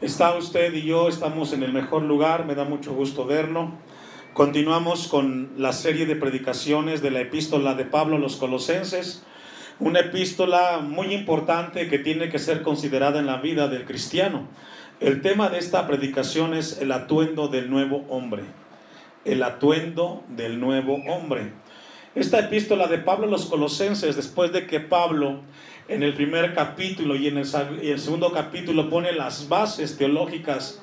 Está 0.00 0.36
usted 0.36 0.72
y 0.74 0.82
yo, 0.82 1.08
estamos 1.08 1.52
en 1.52 1.62
el 1.62 1.72
mejor 1.72 2.02
lugar, 2.02 2.46
me 2.46 2.54
da 2.54 2.64
mucho 2.64 2.94
gusto 2.94 3.26
verlo. 3.26 3.72
Continuamos 4.32 5.08
con 5.08 5.50
la 5.56 5.72
serie 5.72 6.06
de 6.06 6.14
predicaciones 6.14 7.02
de 7.02 7.10
la 7.10 7.20
epístola 7.20 7.74
de 7.74 7.84
Pablo 7.84 8.16
a 8.16 8.20
los 8.20 8.36
Colosenses, 8.36 9.24
una 9.80 10.00
epístola 10.00 10.78
muy 10.78 11.12
importante 11.12 11.88
que 11.88 11.98
tiene 11.98 12.28
que 12.28 12.38
ser 12.38 12.62
considerada 12.62 13.18
en 13.18 13.26
la 13.26 13.38
vida 13.38 13.66
del 13.66 13.84
cristiano. 13.84 14.46
El 15.00 15.22
tema 15.22 15.48
de 15.48 15.58
esta 15.58 15.86
predicación 15.86 16.54
es 16.54 16.80
el 16.80 16.92
atuendo 16.92 17.48
del 17.48 17.70
nuevo 17.70 18.04
hombre, 18.08 18.44
el 19.24 19.42
atuendo 19.42 20.24
del 20.28 20.60
nuevo 20.60 20.96
hombre. 21.08 21.52
Esta 22.14 22.38
epístola 22.38 22.86
de 22.86 22.98
Pablo 22.98 23.26
a 23.26 23.30
los 23.30 23.46
Colosenses, 23.46 24.16
después 24.16 24.52
de 24.52 24.66
que 24.66 24.80
Pablo 24.80 25.40
en 25.88 26.02
el 26.02 26.14
primer 26.14 26.54
capítulo 26.54 27.16
y 27.16 27.28
en 27.28 27.38
el, 27.38 27.46
segundo 27.46 28.32
capítulo 28.32 28.90
pone 28.90 29.12
las 29.12 29.48
bases 29.48 29.96
teológicas, 29.96 30.80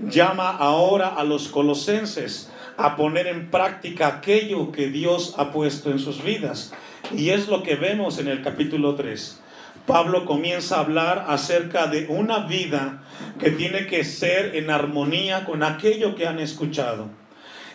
llama 0.00 0.48
ahora 0.50 1.08
a 1.08 1.24
los 1.24 1.48
colosenses 1.48 2.50
a 2.78 2.96
poner 2.96 3.26
en 3.26 3.50
práctica 3.50 4.06
aquello 4.06 4.72
que 4.72 4.88
Dios 4.88 5.34
ha 5.36 5.52
puesto 5.52 5.90
en 5.90 5.98
sus 5.98 6.22
vidas. 6.22 6.72
Y 7.14 7.30
es 7.30 7.48
lo 7.48 7.62
que 7.62 7.74
vemos 7.74 8.18
en 8.18 8.28
el 8.28 8.42
capítulo 8.42 8.94
3. 8.94 9.40
Pablo 9.86 10.24
comienza 10.24 10.76
a 10.76 10.80
hablar 10.80 11.26
acerca 11.28 11.86
de 11.86 12.06
una 12.08 12.40
vida 12.40 13.02
que 13.38 13.50
tiene 13.50 13.86
que 13.86 14.04
ser 14.04 14.56
en 14.56 14.70
armonía 14.70 15.44
con 15.44 15.62
aquello 15.62 16.14
que 16.14 16.26
han 16.26 16.38
escuchado. 16.38 17.08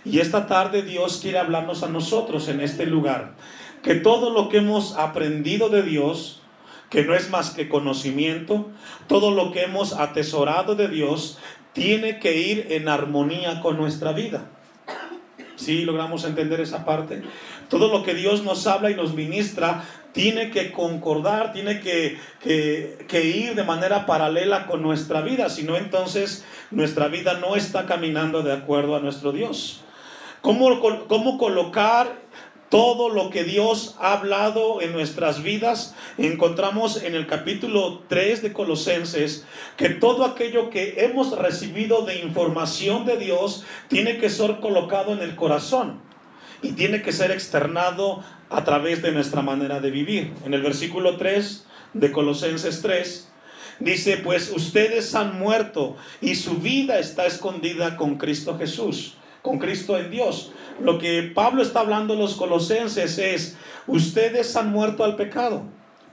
Y 0.06 0.20
esta 0.20 0.48
tarde 0.48 0.84
Dios 0.84 1.20
quiere 1.22 1.40
hablarnos 1.40 1.82
a 1.84 1.90
nosotros 1.90 2.48
en 2.50 2.62
este 2.62 2.86
lugar, 2.86 3.34
que 3.82 3.96
todo 3.96 4.30
lo 4.30 4.50
que 4.50 4.58
hemos 4.58 4.96
aprendido 4.96 5.70
de 5.70 5.82
Dios, 5.82 6.43
que 6.94 7.04
no 7.04 7.16
es 7.16 7.32
más 7.32 7.50
que 7.50 7.68
conocimiento, 7.68 8.70
todo 9.08 9.32
lo 9.32 9.52
que 9.52 9.64
hemos 9.64 9.94
atesorado 9.94 10.76
de 10.76 10.88
Dios 10.88 11.40
tiene 11.74 12.20
que 12.20 12.38
ir 12.38 12.68
en 12.70 12.88
armonía 12.88 13.62
con 13.62 13.78
nuestra 13.78 14.12
vida. 14.12 14.46
¿Sí 15.56 15.86
logramos 15.86 16.24
entender 16.24 16.62
esa 16.62 16.86
parte? 16.86 17.24
Todo 17.68 17.92
lo 17.92 18.04
que 18.04 18.14
Dios 18.14 18.44
nos 18.44 18.68
habla 18.68 18.92
y 18.92 18.96
nos 18.96 19.16
ministra 19.16 19.84
tiene 20.12 20.52
que 20.52 20.72
concordar, 20.72 21.52
tiene 21.52 21.80
que, 21.80 22.20
que, 22.44 23.26
ir 23.26 23.56
de 23.56 23.64
manera 23.64 24.06
paralela 24.06 24.68
con 24.68 24.84
nuestra 24.84 25.22
vida, 25.22 25.50
si 25.50 25.64
no 25.64 25.78
entonces 25.78 26.46
nuestra 26.70 27.08
vida 27.08 27.40
no 27.40 27.56
está 27.56 27.88
caminando 27.88 28.44
de 28.44 28.54
acuerdo 28.54 28.96
a 28.96 29.00
nuestro 29.00 29.32
Dios. 29.32 29.82
¿Cómo, 30.42 30.80
cómo 31.08 31.40
colocar 31.40 32.23
todo 32.74 33.10
lo 33.10 33.30
que 33.30 33.44
Dios 33.44 33.96
ha 34.00 34.14
hablado 34.14 34.82
en 34.82 34.94
nuestras 34.94 35.44
vidas, 35.44 35.94
encontramos 36.18 37.04
en 37.04 37.14
el 37.14 37.28
capítulo 37.28 38.02
3 38.08 38.42
de 38.42 38.52
Colosenses 38.52 39.46
que 39.78 39.90
todo 39.90 40.26
aquello 40.26 40.72
que 40.72 40.96
hemos 41.06 41.38
recibido 41.38 42.04
de 42.04 42.22
información 42.22 43.06
de 43.06 43.18
Dios 43.18 43.64
tiene 43.90 44.18
que 44.18 44.32
ser 44.32 44.60
colocado 44.60 45.14
en 45.14 45.20
el 45.20 45.36
corazón 45.36 46.02
y 46.64 46.72
tiene 46.72 47.04
que 47.04 47.12
ser 47.12 47.30
externado 47.30 48.24
a 48.50 48.64
través 48.64 49.04
de 49.04 49.12
nuestra 49.12 49.44
manera 49.44 49.80
de 49.80 49.92
vivir. 49.92 50.34
En 50.44 50.56
el 50.56 50.64
versículo 50.64 51.18
3 51.18 51.68
de 51.94 52.12
Colosenses 52.12 52.82
3 52.82 53.32
dice, 53.82 54.18
pues 54.18 54.52
ustedes 54.52 55.14
han 55.14 55.38
muerto 55.38 55.96
y 56.22 56.34
su 56.34 56.56
vida 56.56 56.98
está 56.98 57.28
escondida 57.28 57.98
con 57.98 58.18
Cristo 58.18 58.58
Jesús 58.58 59.16
con 59.44 59.60
Cristo 59.60 59.98
en 59.98 60.10
Dios. 60.10 60.52
Lo 60.82 60.98
que 60.98 61.24
Pablo 61.24 61.62
está 61.62 61.82
hablando 61.82 62.14
en 62.14 62.20
los 62.20 62.36
colosenses 62.36 63.18
es, 63.18 63.58
ustedes 63.88 64.56
han 64.56 64.72
muerto 64.72 65.04
al 65.04 65.16
pecado. 65.16 65.64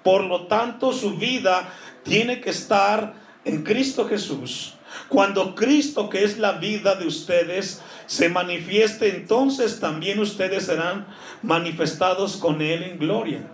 Por 0.03 0.25
lo 0.25 0.47
tanto, 0.47 0.93
su 0.93 1.17
vida 1.17 1.73
tiene 2.03 2.41
que 2.41 2.51
estar 2.51 3.15
en 3.45 3.63
Cristo 3.63 4.07
Jesús. 4.09 4.75
Cuando 5.09 5.55
Cristo, 5.55 6.09
que 6.09 6.25
es 6.25 6.39
la 6.39 6.53
vida 6.53 6.97
de 6.97 7.07
ustedes, 7.07 7.81
se 8.07 8.29
manifieste, 8.29 9.09
entonces 9.09 9.79
también 9.81 10.19
ustedes 10.19 10.67
serán 10.67 11.07
manifestados 11.43 12.37
con 12.37 12.61
Él 12.61 12.83
en 12.83 12.99
gloria. 12.99 13.49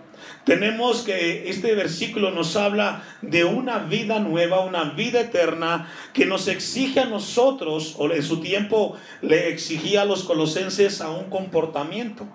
Tenemos 0.47 1.01
que 1.01 1.49
este 1.49 1.75
versículo 1.75 2.31
nos 2.31 2.55
habla 2.55 3.03
de 3.21 3.43
una 3.43 3.79
vida 3.79 4.19
nueva, 4.19 4.61
una 4.61 4.85
vida 4.85 5.19
eterna 5.19 5.91
que 6.13 6.25
nos 6.25 6.47
exige 6.47 7.01
a 7.01 7.05
nosotros, 7.05 7.95
o 7.97 8.09
en 8.09 8.23
su 8.23 8.39
tiempo 8.39 8.95
le 9.21 9.49
exigía 9.49 10.03
a 10.03 10.05
los 10.05 10.23
colosenses 10.23 11.01
a 11.01 11.09
un 11.09 11.29
comportamiento, 11.29 12.25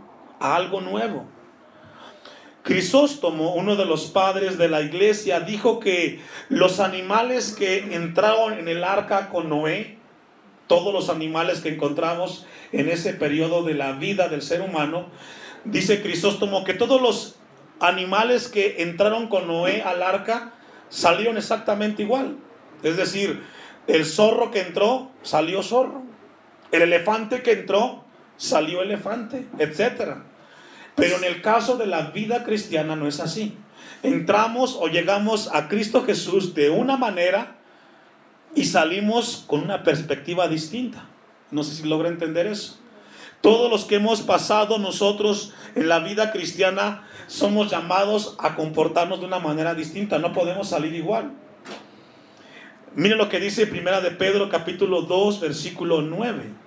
a 0.40 0.56
algo 0.56 0.82
nuevo. 0.82 1.24
Crisóstomo, 2.62 3.54
uno 3.54 3.76
de 3.76 3.86
los 3.86 4.04
padres 4.04 4.58
de 4.58 4.68
la 4.68 4.82
iglesia, 4.82 5.40
dijo 5.40 5.80
que 5.80 6.20
los 6.50 6.80
animales 6.80 7.52
que 7.52 7.78
entraron 7.94 8.58
en 8.58 8.68
el 8.68 8.84
arca 8.84 9.30
con 9.30 9.48
Noé, 9.48 9.96
todos 10.66 10.92
los 10.92 11.08
animales 11.08 11.62
que 11.62 11.70
encontramos 11.70 12.44
en 12.72 12.90
ese 12.90 13.14
periodo 13.14 13.62
de 13.62 13.72
la 13.72 13.92
vida 13.92 14.28
del 14.28 14.42
ser 14.42 14.60
humano, 14.60 15.06
dice 15.64 16.02
Crisóstomo 16.02 16.62
que 16.62 16.74
todos 16.74 17.00
los 17.00 17.36
animales 17.82 18.48
que 18.48 18.82
entraron 18.82 19.28
con 19.28 19.46
Noé 19.46 19.82
al 19.82 20.02
arca 20.02 20.52
salieron 20.88 21.36
exactamente 21.36 22.02
igual. 22.02 22.36
Es 22.82 22.96
decir, 22.96 23.42
el 23.86 24.04
zorro 24.04 24.50
que 24.50 24.60
entró, 24.60 25.10
salió 25.22 25.62
zorro. 25.62 26.02
El 26.70 26.82
elefante 26.82 27.42
que 27.42 27.52
entró, 27.52 28.04
salió 28.36 28.82
elefante, 28.82 29.46
etc. 29.58 30.18
Pero 30.94 31.16
en 31.16 31.24
el 31.24 31.42
caso 31.42 31.76
de 31.76 31.86
la 31.86 32.10
vida 32.10 32.44
cristiana 32.44 32.96
no 32.96 33.06
es 33.06 33.20
así. 33.20 33.56
Entramos 34.02 34.76
o 34.80 34.88
llegamos 34.88 35.50
a 35.52 35.68
Cristo 35.68 36.04
Jesús 36.04 36.54
de 36.54 36.70
una 36.70 36.96
manera 36.96 37.56
y 38.54 38.64
salimos 38.64 39.44
con 39.46 39.62
una 39.62 39.82
perspectiva 39.82 40.48
distinta. 40.48 41.08
No 41.50 41.62
sé 41.62 41.74
si 41.74 41.88
logra 41.88 42.08
entender 42.08 42.46
eso. 42.46 42.78
Todos 43.42 43.70
los 43.70 43.84
que 43.84 43.96
hemos 43.96 44.22
pasado 44.22 44.78
nosotros 44.78 45.52
en 45.74 45.88
la 45.88 45.98
vida 45.98 46.30
cristiana 46.30 47.06
somos 47.26 47.70
llamados 47.70 48.36
a 48.38 48.54
comportarnos 48.54 49.20
de 49.20 49.26
una 49.26 49.40
manera 49.40 49.74
distinta, 49.74 50.18
no 50.18 50.32
podemos 50.32 50.68
salir 50.68 50.94
igual. 50.94 51.32
Miren 52.94 53.18
lo 53.18 53.28
que 53.28 53.40
dice 53.40 53.66
Primera 53.66 54.00
de 54.00 54.12
Pedro 54.12 54.48
capítulo 54.48 55.02
2 55.02 55.40
versículo 55.40 56.02
9. 56.02 56.62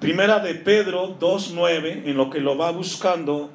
Primera 0.00 0.40
de 0.40 0.54
Pedro 0.54 1.18
2.9, 1.18 2.02
en 2.06 2.16
lo 2.16 2.28
que 2.28 2.40
lo 2.40 2.58
va 2.58 2.70
buscando, 2.70 3.50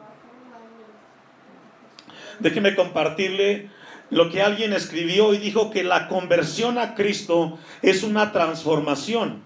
déjeme 2.39 2.75
compartirle 2.75 3.69
lo 4.09 4.29
que 4.29 4.41
alguien 4.41 4.73
escribió 4.73 5.33
y 5.33 5.37
dijo 5.37 5.69
que 5.69 5.83
la 5.83 6.07
conversión 6.07 6.79
a 6.79 6.95
Cristo 6.95 7.59
es 7.83 8.03
una 8.03 8.31
transformación. 8.31 9.43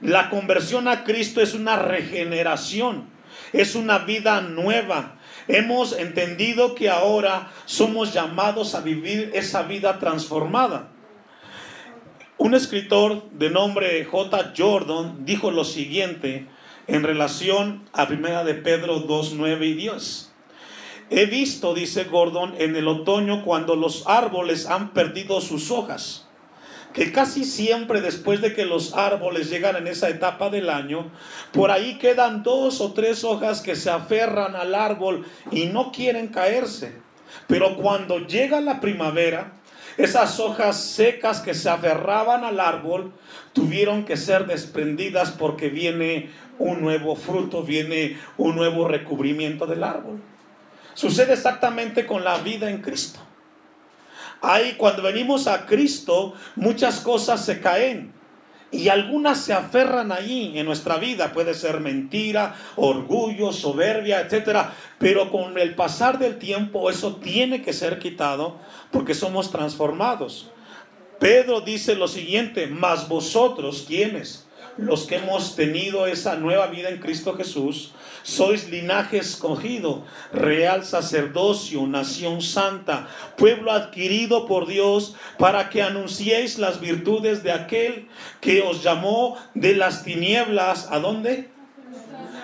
La 0.00 0.30
conversión 0.30 0.88
a 0.88 1.04
Cristo 1.04 1.40
es 1.40 1.54
una 1.54 1.76
regeneración, 1.76 3.10
es 3.52 3.74
una 3.74 3.98
vida 3.98 4.40
nueva, 4.40 5.20
Hemos 5.52 5.98
entendido 5.98 6.76
que 6.76 6.88
ahora 6.88 7.50
somos 7.66 8.12
llamados 8.12 8.76
a 8.76 8.82
vivir 8.82 9.32
esa 9.34 9.62
vida 9.62 9.98
transformada. 9.98 10.92
Un 12.38 12.54
escritor 12.54 13.28
de 13.32 13.50
nombre 13.50 14.04
J. 14.04 14.52
Jordan 14.56 15.24
dijo 15.24 15.50
lo 15.50 15.64
siguiente 15.64 16.46
en 16.86 17.02
relación 17.02 17.88
a 17.92 18.06
Primera 18.06 18.44
de 18.44 18.54
Pedro 18.54 19.00
2, 19.00 19.32
9 19.34 19.66
y 19.66 19.74
10. 19.74 20.32
He 21.10 21.26
visto, 21.26 21.74
dice 21.74 22.04
Gordon, 22.04 22.54
en 22.58 22.76
el 22.76 22.86
otoño 22.86 23.44
cuando 23.44 23.74
los 23.74 24.06
árboles 24.06 24.66
han 24.66 24.92
perdido 24.92 25.40
sus 25.40 25.72
hojas 25.72 26.29
que 26.92 27.12
casi 27.12 27.44
siempre 27.44 28.00
después 28.00 28.40
de 28.40 28.52
que 28.52 28.64
los 28.64 28.94
árboles 28.94 29.48
llegan 29.50 29.76
en 29.76 29.86
esa 29.86 30.08
etapa 30.08 30.50
del 30.50 30.70
año, 30.70 31.10
por 31.52 31.70
ahí 31.70 31.98
quedan 31.98 32.42
dos 32.42 32.80
o 32.80 32.92
tres 32.92 33.24
hojas 33.24 33.60
que 33.60 33.76
se 33.76 33.90
aferran 33.90 34.56
al 34.56 34.74
árbol 34.74 35.24
y 35.50 35.66
no 35.66 35.92
quieren 35.92 36.28
caerse. 36.28 36.92
Pero 37.46 37.76
cuando 37.76 38.18
llega 38.18 38.60
la 38.60 38.80
primavera, 38.80 39.52
esas 39.96 40.40
hojas 40.40 40.82
secas 40.82 41.40
que 41.40 41.54
se 41.54 41.68
aferraban 41.68 42.44
al 42.44 42.58
árbol 42.58 43.12
tuvieron 43.52 44.04
que 44.04 44.16
ser 44.16 44.46
desprendidas 44.46 45.30
porque 45.30 45.68
viene 45.68 46.30
un 46.58 46.80
nuevo 46.80 47.16
fruto, 47.16 47.62
viene 47.62 48.18
un 48.36 48.56
nuevo 48.56 48.88
recubrimiento 48.88 49.66
del 49.66 49.84
árbol. 49.84 50.20
Sucede 50.94 51.34
exactamente 51.34 52.06
con 52.06 52.24
la 52.24 52.38
vida 52.38 52.68
en 52.68 52.82
Cristo. 52.82 53.20
Ahí 54.42 54.74
cuando 54.76 55.02
venimos 55.02 55.46
a 55.46 55.66
Cristo, 55.66 56.34
muchas 56.56 57.00
cosas 57.00 57.44
se 57.44 57.60
caen. 57.60 58.12
Y 58.72 58.88
algunas 58.88 59.40
se 59.40 59.52
aferran 59.52 60.12
ahí 60.12 60.52
en 60.56 60.64
nuestra 60.64 60.96
vida. 60.96 61.32
Puede 61.32 61.54
ser 61.54 61.80
mentira, 61.80 62.54
orgullo, 62.76 63.52
soberbia, 63.52 64.20
etc. 64.20 64.68
Pero 64.98 65.30
con 65.30 65.58
el 65.58 65.74
pasar 65.74 66.18
del 66.18 66.38
tiempo 66.38 66.88
eso 66.88 67.16
tiene 67.16 67.62
que 67.62 67.72
ser 67.72 67.98
quitado 67.98 68.58
porque 68.92 69.14
somos 69.14 69.50
transformados. 69.50 70.50
Pedro 71.18 71.60
dice 71.60 71.96
lo 71.96 72.08
siguiente, 72.08 72.66
mas 72.68 73.08
vosotros, 73.08 73.84
¿quiénes? 73.86 74.46
Los 74.80 75.04
que 75.04 75.16
hemos 75.16 75.56
tenido 75.56 76.06
esa 76.06 76.36
nueva 76.36 76.68
vida 76.68 76.88
en 76.88 76.98
Cristo 76.98 77.34
Jesús, 77.34 77.92
sois 78.22 78.68
linaje 78.70 79.18
escogido, 79.18 80.04
real 80.32 80.84
sacerdocio, 80.84 81.86
nación 81.86 82.42
santa, 82.42 83.08
pueblo 83.36 83.72
adquirido 83.72 84.46
por 84.46 84.66
Dios, 84.66 85.14
para 85.38 85.68
que 85.68 85.82
anunciéis 85.82 86.58
las 86.58 86.80
virtudes 86.80 87.42
de 87.42 87.52
aquel 87.52 88.08
que 88.40 88.62
os 88.62 88.82
llamó 88.82 89.36
de 89.54 89.74
las 89.74 90.02
tinieblas. 90.02 90.88
¿A 90.90 90.98
dónde? 90.98 91.50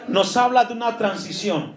Nos 0.08 0.36
habla 0.36 0.64
de 0.66 0.74
una 0.74 0.98
transición. 0.98 1.74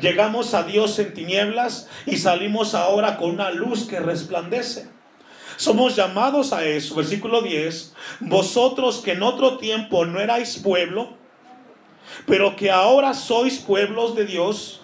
Llegamos 0.00 0.54
a 0.54 0.64
Dios 0.64 0.98
en 0.98 1.14
tinieblas 1.14 1.88
y 2.04 2.16
salimos 2.16 2.74
ahora 2.74 3.16
con 3.16 3.30
una 3.30 3.50
luz 3.50 3.86
que 3.86 4.00
resplandece. 4.00 4.99
Somos 5.60 5.94
llamados 5.94 6.54
a 6.54 6.64
eso. 6.64 6.94
Versículo 6.94 7.42
10. 7.42 7.92
Vosotros 8.20 9.00
que 9.04 9.12
en 9.12 9.22
otro 9.22 9.58
tiempo 9.58 10.06
no 10.06 10.18
erais 10.18 10.56
pueblo, 10.56 11.10
pero 12.26 12.56
que 12.56 12.70
ahora 12.70 13.12
sois 13.12 13.58
pueblos 13.58 14.16
de 14.16 14.24
Dios, 14.24 14.79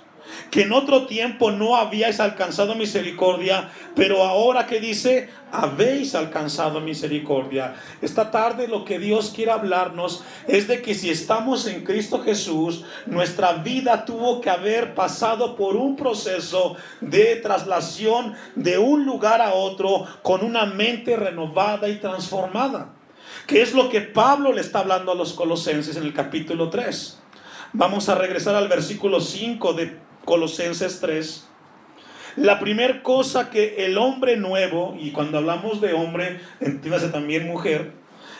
que 0.50 0.62
en 0.62 0.72
otro 0.72 1.06
tiempo 1.06 1.50
no 1.50 1.76
habíais 1.76 2.20
alcanzado 2.20 2.74
misericordia, 2.74 3.70
pero 3.94 4.22
ahora 4.22 4.66
que 4.66 4.80
dice, 4.80 5.28
habéis 5.52 6.14
alcanzado 6.14 6.80
misericordia. 6.80 7.74
Esta 8.02 8.30
tarde 8.30 8.68
lo 8.68 8.84
que 8.84 8.98
Dios 8.98 9.32
quiere 9.34 9.52
hablarnos 9.52 10.24
es 10.46 10.68
de 10.68 10.82
que 10.82 10.94
si 10.94 11.10
estamos 11.10 11.66
en 11.66 11.84
Cristo 11.84 12.22
Jesús, 12.22 12.84
nuestra 13.06 13.54
vida 13.54 14.04
tuvo 14.04 14.40
que 14.40 14.50
haber 14.50 14.94
pasado 14.94 15.56
por 15.56 15.76
un 15.76 15.96
proceso 15.96 16.76
de 17.00 17.36
traslación 17.36 18.34
de 18.54 18.78
un 18.78 19.04
lugar 19.04 19.40
a 19.40 19.54
otro 19.54 20.06
con 20.22 20.44
una 20.44 20.66
mente 20.66 21.16
renovada 21.16 21.88
y 21.88 21.96
transformada. 21.96 22.92
Que 23.46 23.62
es 23.62 23.74
lo 23.74 23.88
que 23.88 24.00
Pablo 24.00 24.52
le 24.52 24.60
está 24.60 24.80
hablando 24.80 25.12
a 25.12 25.14
los 25.14 25.32
colosenses 25.32 25.96
en 25.96 26.02
el 26.02 26.12
capítulo 26.12 26.68
3. 26.68 27.22
Vamos 27.72 28.08
a 28.08 28.14
regresar 28.14 28.54
al 28.54 28.68
versículo 28.68 29.20
5 29.20 29.72
de 29.74 30.05
Colosenses 30.26 31.00
3. 31.00 31.48
La 32.36 32.60
primera 32.60 33.02
cosa 33.02 33.48
que 33.48 33.86
el 33.86 33.96
hombre 33.96 34.36
nuevo, 34.36 34.94
y 35.00 35.12
cuando 35.12 35.38
hablamos 35.38 35.80
de 35.80 35.94
hombre, 35.94 36.40
entiéndase 36.60 37.08
también 37.08 37.46
mujer, 37.46 37.92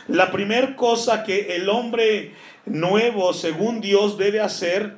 la 0.06 0.30
primera 0.30 0.76
cosa 0.76 1.24
que 1.24 1.56
el 1.56 1.70
hombre 1.70 2.34
nuevo, 2.66 3.32
según 3.32 3.80
Dios, 3.80 4.18
debe 4.18 4.40
hacer 4.40 4.96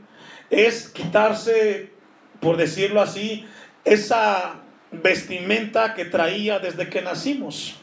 es 0.50 0.88
quitarse, 0.88 1.92
por 2.40 2.56
decirlo 2.56 3.00
así, 3.00 3.46
esa 3.84 4.56
vestimenta 4.90 5.94
que 5.94 6.04
traía 6.04 6.58
desde 6.58 6.88
que 6.88 7.02
nacimos. 7.02 7.76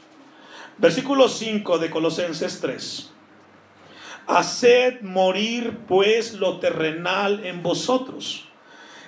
Versículo 0.78 1.30
5 1.30 1.78
de 1.78 1.90
Colosenses 1.90 2.60
3. 2.60 3.12
Haced 4.28 5.02
morir 5.02 5.78
pues 5.88 6.34
lo 6.34 6.60
terrenal 6.60 7.46
en 7.46 7.64
vosotros. 7.64 8.50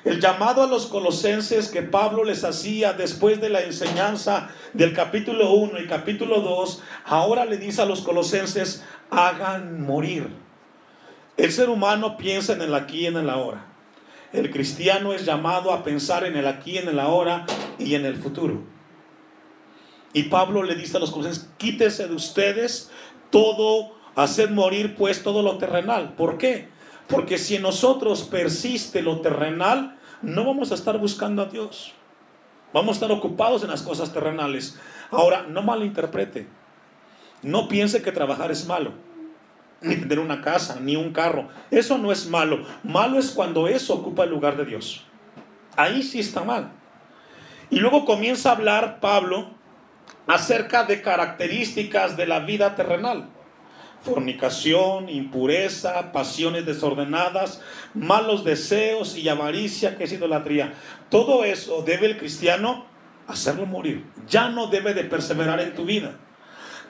El 0.07 0.21
llamado 0.21 0.63
a 0.63 0.68
los 0.68 0.86
colosenses 0.86 1.68
que 1.68 1.81
Pablo 1.81 2.24
les 2.24 2.45
hacía 2.45 2.94
después 2.94 3.42
de 3.42 3.50
la 3.50 3.63
enseñanza 3.63 4.48
del 4.71 4.94
capítulo 4.94 5.51
1 5.51 5.81
y 5.81 5.86
capítulo 5.86 6.39
2, 6.39 6.81
ahora 7.04 7.44
le 7.44 7.57
dice 7.57 7.81
a 7.81 7.86
los 7.86 8.00
colosenses, 8.00 8.86
hagan 9.12 9.81
morir. 9.81 10.30
El 11.36 11.51
ser 11.51 11.68
humano 11.68 12.15
piensa 12.15 12.54
en 12.54 12.62
el 12.62 12.74
aquí 12.74 13.01
y 13.01 13.06
en 13.07 13.18
el 13.18 13.30
ahora. 13.30 13.65
El 14.31 14.50
cristiano 14.50 15.12
es 15.12 15.25
llamado 15.25 15.74
a 15.74 15.83
pensar 15.83 16.24
en 16.24 16.38
el 16.38 16.48
aquí, 16.48 16.77
en 16.77 16.88
el 16.88 17.01
ahora 17.01 17.45
y 17.77 17.95
en 17.95 18.06
el 18.06 18.15
futuro. 18.15 18.63
Y 20.13 20.24
Pablo 20.24 20.63
le 20.63 20.75
dice 20.75 20.95
a 20.95 21.01
los 21.01 21.12
colosenses, 21.12 21.50
quítese 21.57 22.07
de 22.07 22.15
ustedes 22.15 22.92
todo 23.30 23.98
Haced 24.18 24.50
morir 24.50 24.95
pues 24.95 25.21
todo 25.21 25.44
lo 25.44 25.59
terrenal. 25.59 26.15
¿Por 26.15 26.39
qué? 26.39 26.69
Porque 27.07 27.38
si 27.38 27.56
en 27.56 27.62
nosotros 27.62 28.24
persiste 28.24 29.01
lo 29.01 29.21
terrenal, 29.21 29.98
no 30.21 30.45
vamos 30.45 30.71
a 30.71 30.75
estar 30.75 30.98
buscando 30.98 31.42
a 31.42 31.45
Dios. 31.45 31.94
Vamos 32.74 32.89
a 32.89 32.94
estar 32.94 33.12
ocupados 33.12 33.63
en 33.63 33.69
las 33.69 33.81
cosas 33.81 34.12
terrenales. 34.12 34.77
Ahora, 35.09 35.45
no 35.48 35.62
malinterprete. 35.62 36.48
No 37.42 37.68
piense 37.68 38.01
que 38.01 38.12
trabajar 38.12 38.51
es 38.51 38.68
malo. 38.68 38.92
Ni 39.80 39.95
tener 39.95 40.19
una 40.19 40.42
casa, 40.42 40.80
ni 40.81 40.95
un 40.95 41.13
carro. 41.13 41.48
Eso 41.71 41.98
no 41.98 42.12
es 42.12 42.27
malo. 42.27 42.65
Malo 42.83 43.19
es 43.19 43.31
cuando 43.31 43.68
eso 43.68 43.94
ocupa 43.94 44.25
el 44.25 44.31
lugar 44.31 44.57
de 44.57 44.65
Dios. 44.65 45.06
Ahí 45.77 46.04
sí 46.04 46.19
está 46.19 46.44
mal. 46.44 46.71
Y 47.69 47.80
luego 47.80 48.04
comienza 48.04 48.50
a 48.50 48.54
hablar 48.54 49.00
Pablo 49.00 49.51
acerca 50.25 50.83
de 50.83 51.01
características 51.01 52.18
de 52.18 52.27
la 52.27 52.39
vida 52.39 52.75
terrenal 52.75 53.30
fornicación, 54.07 55.09
impureza, 55.09 56.12
pasiones 56.13 56.65
desordenadas, 56.65 57.62
malos 57.94 58.44
deseos 58.45 59.18
y 59.18 59.27
avaricia, 59.27 59.98
que 59.98 60.06
es 60.06 60.13
idolatría. 60.13 60.74
Todo 61.09 61.44
eso 61.44 61.83
debe 61.86 62.07
el 62.07 62.18
cristiano 62.18 62.86
hacerlo 63.27 63.65
morir. 63.65 64.06
Ya 64.30 64.50
no 64.50 64.68
debe 64.68 64.94
de 64.94 65.04
perseverar 65.04 65.59
en 65.59 65.75
tu 65.75 65.86
vida. 65.86 66.18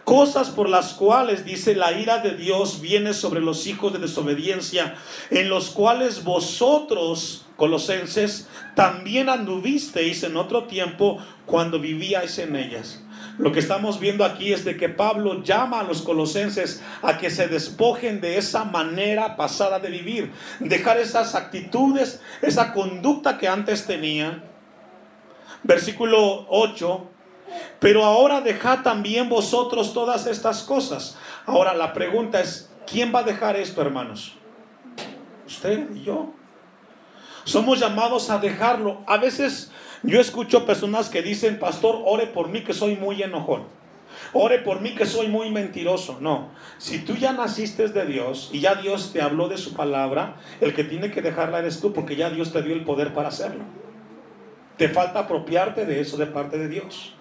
Cosas 0.03 0.51
por 0.51 0.69
las 0.69 0.93
cuales, 0.93 1.43
dice, 1.43 1.75
la 1.75 1.91
ira 1.91 2.19
de 2.19 2.35
Dios 2.35 2.79
viene 2.79 3.13
sobre 3.13 3.41
los 3.41 3.67
hijos 3.67 3.91
de 3.91 3.99
desobediencia, 3.99 4.95
en 5.31 5.49
los 5.49 5.71
cuales 5.71 6.23
vosotros, 6.23 7.45
colosenses, 7.57 8.47
también 8.75 9.27
anduvisteis 9.27 10.23
en 10.23 10.37
otro 10.37 10.63
tiempo 10.65 11.17
cuando 11.45 11.79
vivíais 11.79 12.37
en 12.37 12.55
ellas 12.55 13.03
lo 13.37 13.51
que 13.51 13.59
estamos 13.59 13.99
viendo 13.99 14.25
aquí 14.25 14.51
es 14.51 14.65
de 14.65 14.77
que 14.77 14.89
Pablo 14.89 15.43
llama 15.43 15.79
a 15.79 15.83
los 15.83 16.01
colosenses 16.01 16.81
a 17.03 17.17
que 17.17 17.29
se 17.29 17.47
despojen 17.47 18.19
de 18.19 18.37
esa 18.37 18.63
manera 18.63 19.35
pasada 19.35 19.79
de 19.79 19.89
vivir, 19.89 20.31
dejar 20.59 20.97
esas 20.97 21.35
actitudes, 21.35 22.21
esa 22.41 22.73
conducta 22.73 23.37
que 23.37 23.47
antes 23.47 23.85
tenían. 23.85 24.43
Versículo 25.63 26.47
8, 26.49 27.09
pero 27.79 28.03
ahora 28.03 28.41
dejad 28.41 28.79
también 28.81 29.29
vosotros 29.29 29.93
todas 29.93 30.25
estas 30.25 30.63
cosas. 30.63 31.17
Ahora 31.45 31.73
la 31.73 31.93
pregunta 31.93 32.41
es, 32.41 32.71
¿quién 32.87 33.13
va 33.13 33.19
a 33.19 33.23
dejar 33.23 33.55
esto, 33.55 33.81
hermanos? 33.81 34.33
Usted 35.45 35.91
y 35.95 36.03
yo. 36.03 36.33
Somos 37.43 37.79
llamados 37.79 38.29
a 38.29 38.39
dejarlo. 38.39 39.03
A 39.07 39.17
veces 39.17 39.71
yo 40.03 40.19
escucho 40.19 40.65
personas 40.65 41.09
que 41.09 41.21
dicen, 41.21 41.59
pastor, 41.59 42.01
ore 42.05 42.27
por 42.27 42.49
mí 42.49 42.63
que 42.63 42.73
soy 42.73 42.95
muy 42.95 43.21
enojón. 43.23 43.63
Ore 44.33 44.59
por 44.59 44.81
mí 44.81 44.95
que 44.95 45.05
soy 45.05 45.27
muy 45.27 45.49
mentiroso. 45.51 46.17
No, 46.21 46.49
si 46.77 46.99
tú 46.99 47.15
ya 47.15 47.33
naciste 47.33 47.87
de 47.87 48.05
Dios 48.05 48.49
y 48.51 48.59
ya 48.59 48.75
Dios 48.75 49.11
te 49.13 49.21
habló 49.21 49.47
de 49.47 49.57
su 49.57 49.73
palabra, 49.73 50.37
el 50.61 50.73
que 50.73 50.83
tiene 50.83 51.11
que 51.11 51.21
dejarla 51.21 51.59
eres 51.59 51.79
tú 51.79 51.93
porque 51.93 52.15
ya 52.15 52.29
Dios 52.29 52.51
te 52.51 52.61
dio 52.61 52.73
el 52.73 52.83
poder 52.83 53.13
para 53.13 53.29
hacerlo. 53.29 53.63
Te 54.77 54.89
falta 54.89 55.19
apropiarte 55.19 55.85
de 55.85 56.01
eso 56.01 56.17
de 56.17 56.27
parte 56.27 56.57
de 56.57 56.67
Dios. 56.67 57.13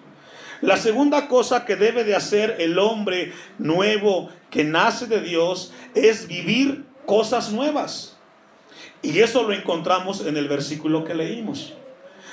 La 0.61 0.77
segunda 0.77 1.27
cosa 1.27 1.65
que 1.65 1.75
debe 1.75 2.03
de 2.03 2.15
hacer 2.15 2.55
el 2.59 2.79
hombre 2.79 3.33
nuevo 3.57 4.29
que 4.49 4.63
nace 4.63 5.05
de 5.05 5.21
Dios 5.21 5.71
es 5.93 6.27
vivir 6.27 6.85
cosas 7.05 7.51
nuevas. 7.51 8.17
Y 9.01 9.19
eso 9.19 9.43
lo 9.43 9.53
encontramos 9.53 10.25
en 10.25 10.37
el 10.37 10.47
versículo 10.47 11.03
que 11.03 11.13
leímos. 11.13 11.75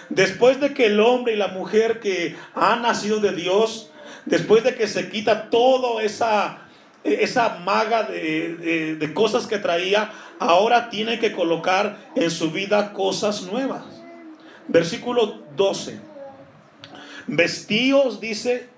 Después 0.09 0.61
de 0.61 0.75
que 0.75 0.87
el 0.87 1.01
hombre 1.01 1.35
y 1.35 1.37
la 1.37 1.49
mujer 1.49 2.01
que 2.01 2.37
han 2.55 2.83
nacido 2.83 3.21
de 3.21 3.33
Dios, 3.33 3.91
después 4.25 4.65
de 4.65 4.75
que 4.75 4.87
se 4.87 5.09
quita 5.09 5.51
toda 5.51 6.03
esa, 6.03 6.69
esa 7.03 7.59
maga 7.61 8.05
de, 8.05 8.97
de 8.99 9.15
cosas 9.15 9.47
que 9.47 9.59
traía, 9.59 10.13
ahora 10.39 10.91
tiene 10.91 11.19
que 11.19 11.33
colocar 11.33 11.99
en 12.15 12.31
su 12.31 12.51
vida 12.51 12.93
cosas 12.93 13.43
nuevas. 13.43 13.85
Versículo 14.69 15.43
12. 15.57 16.01
Vestíos, 17.27 18.21
dice, 18.21 18.69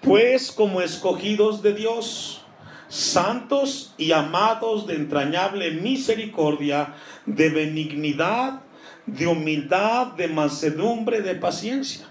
pues 0.00 0.52
como 0.52 0.80
escogidos 0.80 1.62
de 1.62 1.74
Dios, 1.74 2.44
santos 2.88 3.94
y 3.98 4.12
amados 4.12 4.86
de 4.86 4.94
entrañable 4.94 5.72
misericordia, 5.72 6.94
de 7.26 7.50
benignidad, 7.50 8.60
de 9.16 9.26
humildad, 9.26 10.08
de 10.08 10.28
mansedumbre, 10.28 11.20
de 11.20 11.34
paciencia. 11.34 12.06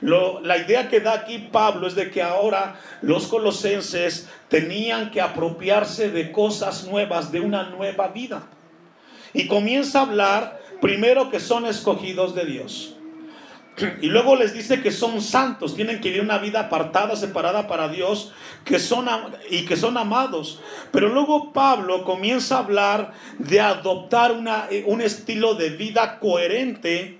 la 0.00 0.58
idea 0.58 0.88
que 0.88 1.00
da 1.00 1.14
aquí 1.14 1.48
Pablo 1.50 1.88
es 1.88 1.94
de 1.94 2.10
que 2.10 2.22
ahora 2.22 2.78
los 3.02 3.26
colosenses 3.26 4.28
tenían 4.48 5.10
que 5.10 5.20
apropiarse 5.20 6.10
de 6.10 6.30
cosas 6.30 6.86
nuevas, 6.86 7.32
de 7.32 7.40
una 7.40 7.64
nueva 7.64 8.08
vida. 8.08 8.46
Y 9.32 9.48
comienza 9.48 9.98
a 9.98 10.02
hablar 10.02 10.60
primero 10.80 11.30
que 11.30 11.40
son 11.40 11.66
escogidos 11.66 12.34
de 12.34 12.44
Dios. 12.44 12.97
Y 14.00 14.06
luego 14.06 14.36
les 14.36 14.54
dice 14.54 14.80
que 14.82 14.90
son 14.90 15.20
santos, 15.20 15.74
tienen 15.74 16.00
que 16.00 16.08
vivir 16.08 16.22
una 16.22 16.38
vida 16.38 16.60
apartada, 16.60 17.16
separada 17.16 17.66
para 17.68 17.88
Dios, 17.88 18.32
que 18.64 18.78
son 18.78 19.08
y 19.50 19.64
que 19.64 19.76
son 19.76 19.96
amados. 19.96 20.60
Pero 20.90 21.08
luego 21.08 21.52
Pablo 21.52 22.04
comienza 22.04 22.56
a 22.56 22.60
hablar 22.60 23.12
de 23.38 23.60
adoptar 23.60 24.32
una, 24.32 24.68
un 24.86 25.00
estilo 25.00 25.54
de 25.54 25.70
vida 25.70 26.18
coherente 26.18 27.18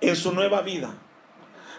en 0.00 0.16
su 0.16 0.32
nueva 0.32 0.62
vida. 0.62 0.94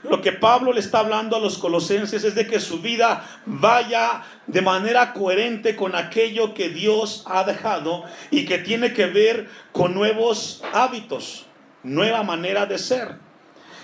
lo 0.03 0.21
que 0.21 0.33
Pablo 0.33 0.73
le 0.73 0.81
está 0.81 0.99
hablando 0.99 1.37
a 1.37 1.39
los 1.39 1.57
colosenses 1.57 2.25
es 2.25 2.35
de 2.35 2.45
que 2.45 2.59
su 2.59 2.79
vida 2.79 3.25
vaya 3.45 4.23
de 4.47 4.61
manera 4.61 5.13
coherente 5.13 5.77
con 5.77 5.95
aquello 5.95 6.53
que 6.53 6.67
Dios 6.67 7.23
ha 7.25 7.45
dejado 7.45 8.03
y 8.29 8.43
que 8.43 8.57
tiene 8.57 8.91
que 8.91 9.05
ver 9.05 9.47
con 9.71 9.93
nuevos 9.93 10.61
hábitos, 10.73 11.45
nueva 11.83 12.21
manera 12.23 12.65
de 12.65 12.77
ser. 12.77 13.32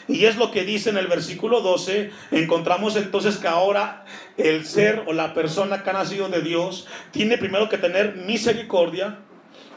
Y 0.10 0.26
es 0.26 0.38
lo 0.38 0.50
que 0.50 0.66
dice 0.66 0.90
en 0.90 0.98
el 0.98 1.06
versículo 1.06 1.62
12. 1.62 2.10
Encontramos 2.32 2.96
entonces 2.96 3.38
que 3.38 3.48
ahora 3.48 4.06
el 4.38 4.66
ser 4.66 5.04
o 5.06 5.14
la 5.14 5.36
persona 5.36 5.84
que 5.84 5.92
ha 5.92 5.94
nacido 5.94 6.28
de 6.30 6.42
Dios 6.42 6.88
tiene 7.12 7.38
primero 7.38 7.70
que 7.70 7.78
tener 7.78 8.16
misericordia, 8.16 9.20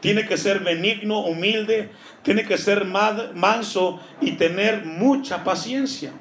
tiene 0.00 0.26
que 0.26 0.38
ser 0.38 0.60
benigno, 0.60 1.20
humilde, 1.20 1.90
tiene 2.22 2.44
que 2.44 2.56
ser 2.56 2.86
manso 2.86 4.00
y 4.22 4.32
tener 4.32 4.86
mucha 4.86 5.44
paciencia. 5.44 6.12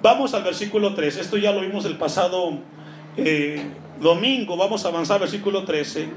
Vamos 0.00 0.32
al 0.32 0.44
versículo 0.44 0.94
3. 0.94 1.16
Esto 1.16 1.36
ya 1.36 1.50
lo 1.50 1.62
vimos 1.62 1.84
el 1.84 1.98
pasado 1.98 2.58
eh, 3.16 3.60
domingo. 4.00 4.56
Vamos 4.56 4.84
a 4.84 4.88
avanzar 4.88 5.16
al 5.16 5.22
versículo 5.22 5.64
13. 5.64 6.08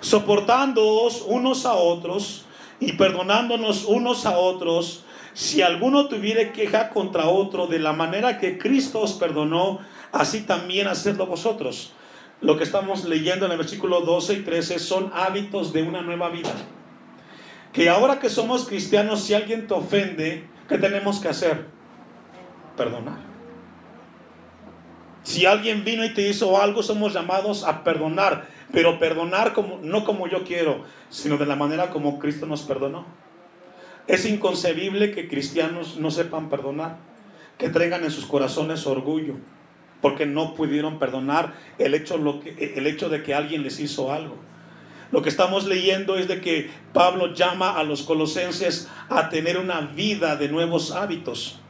Soportándoos 0.00 1.24
unos 1.26 1.64
a 1.64 1.74
otros 1.74 2.44
y 2.78 2.92
perdonándonos 2.92 3.84
unos 3.84 4.26
a 4.26 4.36
otros, 4.36 5.04
si 5.34 5.62
alguno 5.62 6.08
tuviere 6.08 6.52
queja 6.52 6.90
contra 6.90 7.26
otro 7.26 7.66
de 7.66 7.78
la 7.78 7.92
manera 7.92 8.38
que 8.38 8.58
Cristo 8.58 9.00
os 9.00 9.14
perdonó, 9.14 9.80
así 10.12 10.42
también 10.42 10.88
hacedlo 10.88 11.26
vosotros. 11.26 11.92
Lo 12.40 12.56
que 12.56 12.64
estamos 12.64 13.04
leyendo 13.04 13.46
en 13.46 13.52
el 13.52 13.58
versículo 13.58 14.00
12 14.00 14.34
y 14.34 14.40
13 14.40 14.78
son 14.78 15.10
hábitos 15.14 15.72
de 15.72 15.82
una 15.82 16.02
nueva 16.02 16.28
vida. 16.28 16.52
Que 17.72 17.88
ahora 17.88 18.18
que 18.18 18.28
somos 18.28 18.66
cristianos, 18.66 19.22
si 19.22 19.34
alguien 19.34 19.66
te 19.66 19.74
ofende, 19.74 20.44
¿qué 20.68 20.76
tenemos 20.76 21.20
que 21.20 21.28
hacer? 21.28 21.72
perdonar. 22.76 23.18
Si 25.22 25.46
alguien 25.46 25.84
vino 25.84 26.04
y 26.04 26.12
te 26.14 26.28
hizo 26.28 26.60
algo, 26.60 26.82
somos 26.82 27.14
llamados 27.14 27.64
a 27.64 27.84
perdonar, 27.84 28.48
pero 28.72 28.98
perdonar 28.98 29.52
como, 29.52 29.78
no 29.82 30.04
como 30.04 30.26
yo 30.26 30.44
quiero, 30.44 30.84
sino 31.10 31.36
de 31.36 31.46
la 31.46 31.54
manera 31.54 31.90
como 31.90 32.18
Cristo 32.18 32.46
nos 32.46 32.62
perdonó. 32.62 33.06
Es 34.06 34.26
inconcebible 34.26 35.12
que 35.12 35.28
cristianos 35.28 35.96
no 35.96 36.10
sepan 36.10 36.50
perdonar, 36.50 36.98
que 37.58 37.68
traigan 37.68 38.04
en 38.04 38.10
sus 38.10 38.26
corazones 38.26 38.86
orgullo, 38.86 39.34
porque 40.00 40.26
no 40.26 40.54
pudieron 40.54 40.98
perdonar 40.98 41.54
el 41.78 41.94
hecho, 41.94 42.18
lo 42.18 42.40
que, 42.40 42.74
el 42.76 42.86
hecho 42.86 43.08
de 43.08 43.22
que 43.22 43.34
alguien 43.34 43.62
les 43.62 43.78
hizo 43.80 44.12
algo. 44.12 44.36
Lo 45.12 45.22
que 45.22 45.28
estamos 45.28 45.66
leyendo 45.66 46.16
es 46.16 46.26
de 46.26 46.40
que 46.40 46.70
Pablo 46.92 47.34
llama 47.34 47.78
a 47.78 47.84
los 47.84 48.02
colosenses 48.02 48.88
a 49.10 49.28
tener 49.28 49.58
una 49.58 49.82
vida 49.82 50.36
de 50.36 50.48
nuevos 50.48 50.90
hábitos. 50.90 51.60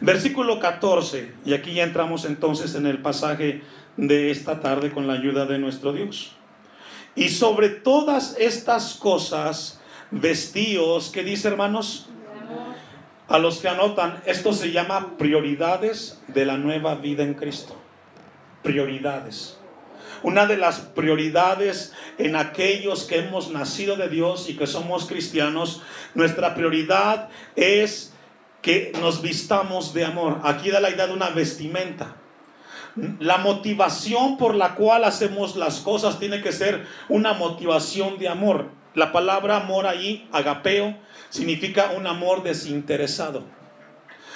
Versículo 0.00 0.58
14, 0.58 1.32
y 1.46 1.54
aquí 1.54 1.72
ya 1.72 1.84
entramos 1.84 2.24
entonces 2.26 2.74
en 2.74 2.86
el 2.86 2.98
pasaje 2.98 3.62
de 3.96 4.30
esta 4.30 4.60
tarde 4.60 4.90
con 4.90 5.06
la 5.06 5.14
ayuda 5.14 5.46
de 5.46 5.58
nuestro 5.58 5.92
Dios. 5.92 6.32
Y 7.14 7.30
sobre 7.30 7.70
todas 7.70 8.36
estas 8.38 8.94
cosas, 8.94 9.75
vestíos, 10.10 11.10
¿qué 11.10 11.22
dice 11.22 11.48
hermanos? 11.48 12.08
A 13.28 13.38
los 13.38 13.58
que 13.58 13.68
anotan, 13.68 14.22
esto 14.24 14.52
se 14.52 14.70
llama 14.70 15.16
prioridades 15.18 16.22
de 16.28 16.46
la 16.46 16.56
nueva 16.56 16.94
vida 16.94 17.24
en 17.24 17.34
Cristo. 17.34 17.76
Prioridades. 18.62 19.58
Una 20.22 20.46
de 20.46 20.56
las 20.56 20.80
prioridades 20.80 21.92
en 22.18 22.36
aquellos 22.36 23.04
que 23.04 23.18
hemos 23.18 23.50
nacido 23.50 23.96
de 23.96 24.08
Dios 24.08 24.48
y 24.48 24.56
que 24.56 24.66
somos 24.66 25.06
cristianos, 25.06 25.82
nuestra 26.14 26.54
prioridad 26.54 27.28
es 27.56 28.14
que 28.62 28.92
nos 29.00 29.22
vistamos 29.22 29.92
de 29.92 30.04
amor. 30.04 30.40
Aquí 30.44 30.70
da 30.70 30.80
la 30.80 30.90
idea 30.90 31.06
de 31.06 31.12
una 31.12 31.30
vestimenta. 31.30 32.16
La 33.18 33.38
motivación 33.38 34.38
por 34.38 34.54
la 34.54 34.74
cual 34.74 35.04
hacemos 35.04 35.54
las 35.54 35.80
cosas 35.80 36.18
tiene 36.18 36.40
que 36.40 36.52
ser 36.52 36.86
una 37.08 37.34
motivación 37.34 38.18
de 38.18 38.28
amor. 38.28 38.70
La 38.96 39.12
palabra 39.12 39.58
amor 39.58 39.86
ahí, 39.86 40.26
agapeo, 40.32 40.96
significa 41.28 41.90
un 41.94 42.06
amor 42.06 42.42
desinteresado. 42.42 43.44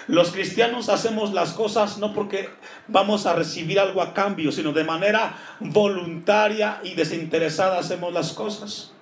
Los 0.07 0.33
cristianos 0.33 0.91
hacemos 0.91 1.33
las 1.33 1.55
cosas 1.55 1.97
no 1.97 2.13
porque 2.13 2.51
vamos 2.87 3.25
a 3.25 3.33
recibir 3.33 3.81
algo 3.81 4.03
a 4.03 4.13
cambio, 4.13 4.53
sino 4.53 4.75
de 4.75 4.85
manera 4.85 5.35
voluntaria 5.61 6.79
y 6.85 6.95
desinteresada 6.95 7.79
hacemos 7.79 8.13
las 8.13 8.35
cosas. 8.35 8.93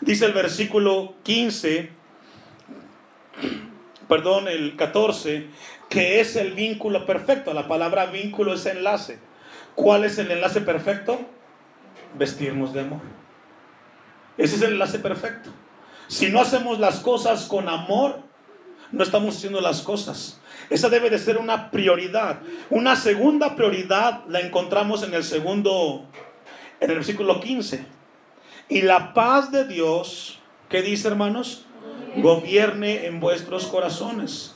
Dice 0.00 0.24
el 0.24 0.32
versículo 0.32 1.12
15, 1.24 1.90
perdón, 4.08 4.48
el 4.48 4.76
14, 4.76 5.48
que 5.90 6.20
es 6.20 6.36
el 6.36 6.54
vínculo 6.54 7.04
perfecto. 7.04 7.52
La 7.52 7.68
palabra 7.68 8.06
vínculo 8.06 8.54
es 8.54 8.64
enlace. 8.64 9.18
¿Cuál 9.74 10.04
es 10.04 10.16
el 10.16 10.30
enlace 10.30 10.62
perfecto? 10.62 11.20
Vestirnos 12.14 12.72
de 12.72 12.80
amor. 12.80 13.25
Ese 14.36 14.56
es 14.56 14.62
el 14.62 14.72
enlace 14.72 14.98
perfecto. 14.98 15.50
Si 16.08 16.28
no 16.28 16.40
hacemos 16.40 16.78
las 16.78 17.00
cosas 17.00 17.46
con 17.46 17.68
amor, 17.68 18.20
no 18.92 19.02
estamos 19.02 19.36
haciendo 19.36 19.60
las 19.60 19.82
cosas. 19.82 20.40
Esa 20.70 20.88
debe 20.88 21.10
de 21.10 21.18
ser 21.18 21.38
una 21.38 21.70
prioridad. 21.70 22.40
Una 22.70 22.96
segunda 22.96 23.56
prioridad 23.56 24.24
la 24.28 24.40
encontramos 24.40 25.02
en 25.02 25.14
el 25.14 25.24
segundo, 25.24 26.04
en 26.80 26.90
el 26.90 26.96
versículo 26.96 27.40
15. 27.40 27.84
Y 28.68 28.82
la 28.82 29.14
paz 29.14 29.50
de 29.50 29.66
Dios, 29.66 30.38
¿qué 30.68 30.82
dice 30.82 31.08
hermanos? 31.08 31.66
gobierne 32.16 33.06
en 33.06 33.20
vuestros 33.20 33.66
corazones. 33.66 34.54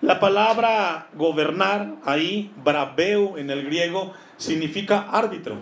La 0.00 0.18
palabra 0.20 1.08
gobernar 1.14 1.96
ahí, 2.04 2.52
brabeu 2.64 3.36
en 3.36 3.50
el 3.50 3.64
griego, 3.64 4.14
significa 4.36 5.08
árbitro, 5.10 5.56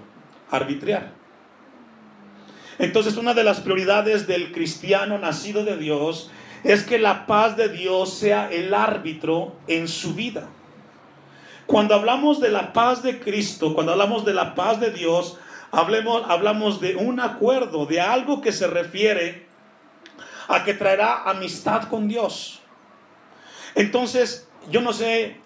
arbitrar. 0.50 1.17
Entonces 2.78 3.16
una 3.16 3.34
de 3.34 3.44
las 3.44 3.60
prioridades 3.60 4.26
del 4.26 4.52
cristiano 4.52 5.18
nacido 5.18 5.64
de 5.64 5.76
Dios 5.76 6.30
es 6.64 6.82
que 6.84 6.98
la 6.98 7.26
paz 7.26 7.56
de 7.56 7.68
Dios 7.68 8.14
sea 8.14 8.50
el 8.50 8.74
árbitro 8.74 9.56
en 9.66 9.88
su 9.88 10.14
vida. 10.14 10.48
Cuando 11.66 11.94
hablamos 11.94 12.40
de 12.40 12.50
la 12.50 12.72
paz 12.72 13.02
de 13.02 13.20
Cristo, 13.20 13.74
cuando 13.74 13.92
hablamos 13.92 14.24
de 14.24 14.32
la 14.32 14.54
paz 14.54 14.80
de 14.80 14.90
Dios, 14.90 15.38
hablemos, 15.70 16.22
hablamos 16.28 16.80
de 16.80 16.96
un 16.96 17.20
acuerdo, 17.20 17.84
de 17.86 18.00
algo 18.00 18.40
que 18.40 18.52
se 18.52 18.66
refiere 18.66 19.46
a 20.48 20.64
que 20.64 20.74
traerá 20.74 21.24
amistad 21.24 21.88
con 21.88 22.08
Dios. 22.08 22.60
Entonces, 23.74 24.48
yo 24.70 24.80
no 24.80 24.92
sé, 24.92 25.36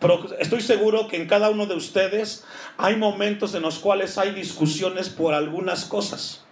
pero 0.00 0.26
estoy 0.38 0.60
seguro 0.60 1.08
que 1.08 1.16
en 1.16 1.26
cada 1.26 1.50
uno 1.50 1.66
de 1.66 1.74
ustedes 1.74 2.44
hay 2.76 2.96
momentos 2.96 3.54
en 3.54 3.62
los 3.62 3.78
cuales 3.78 4.18
hay 4.18 4.32
discusiones 4.32 5.08
por 5.08 5.34
algunas 5.34 5.84
cosas. 5.84 6.44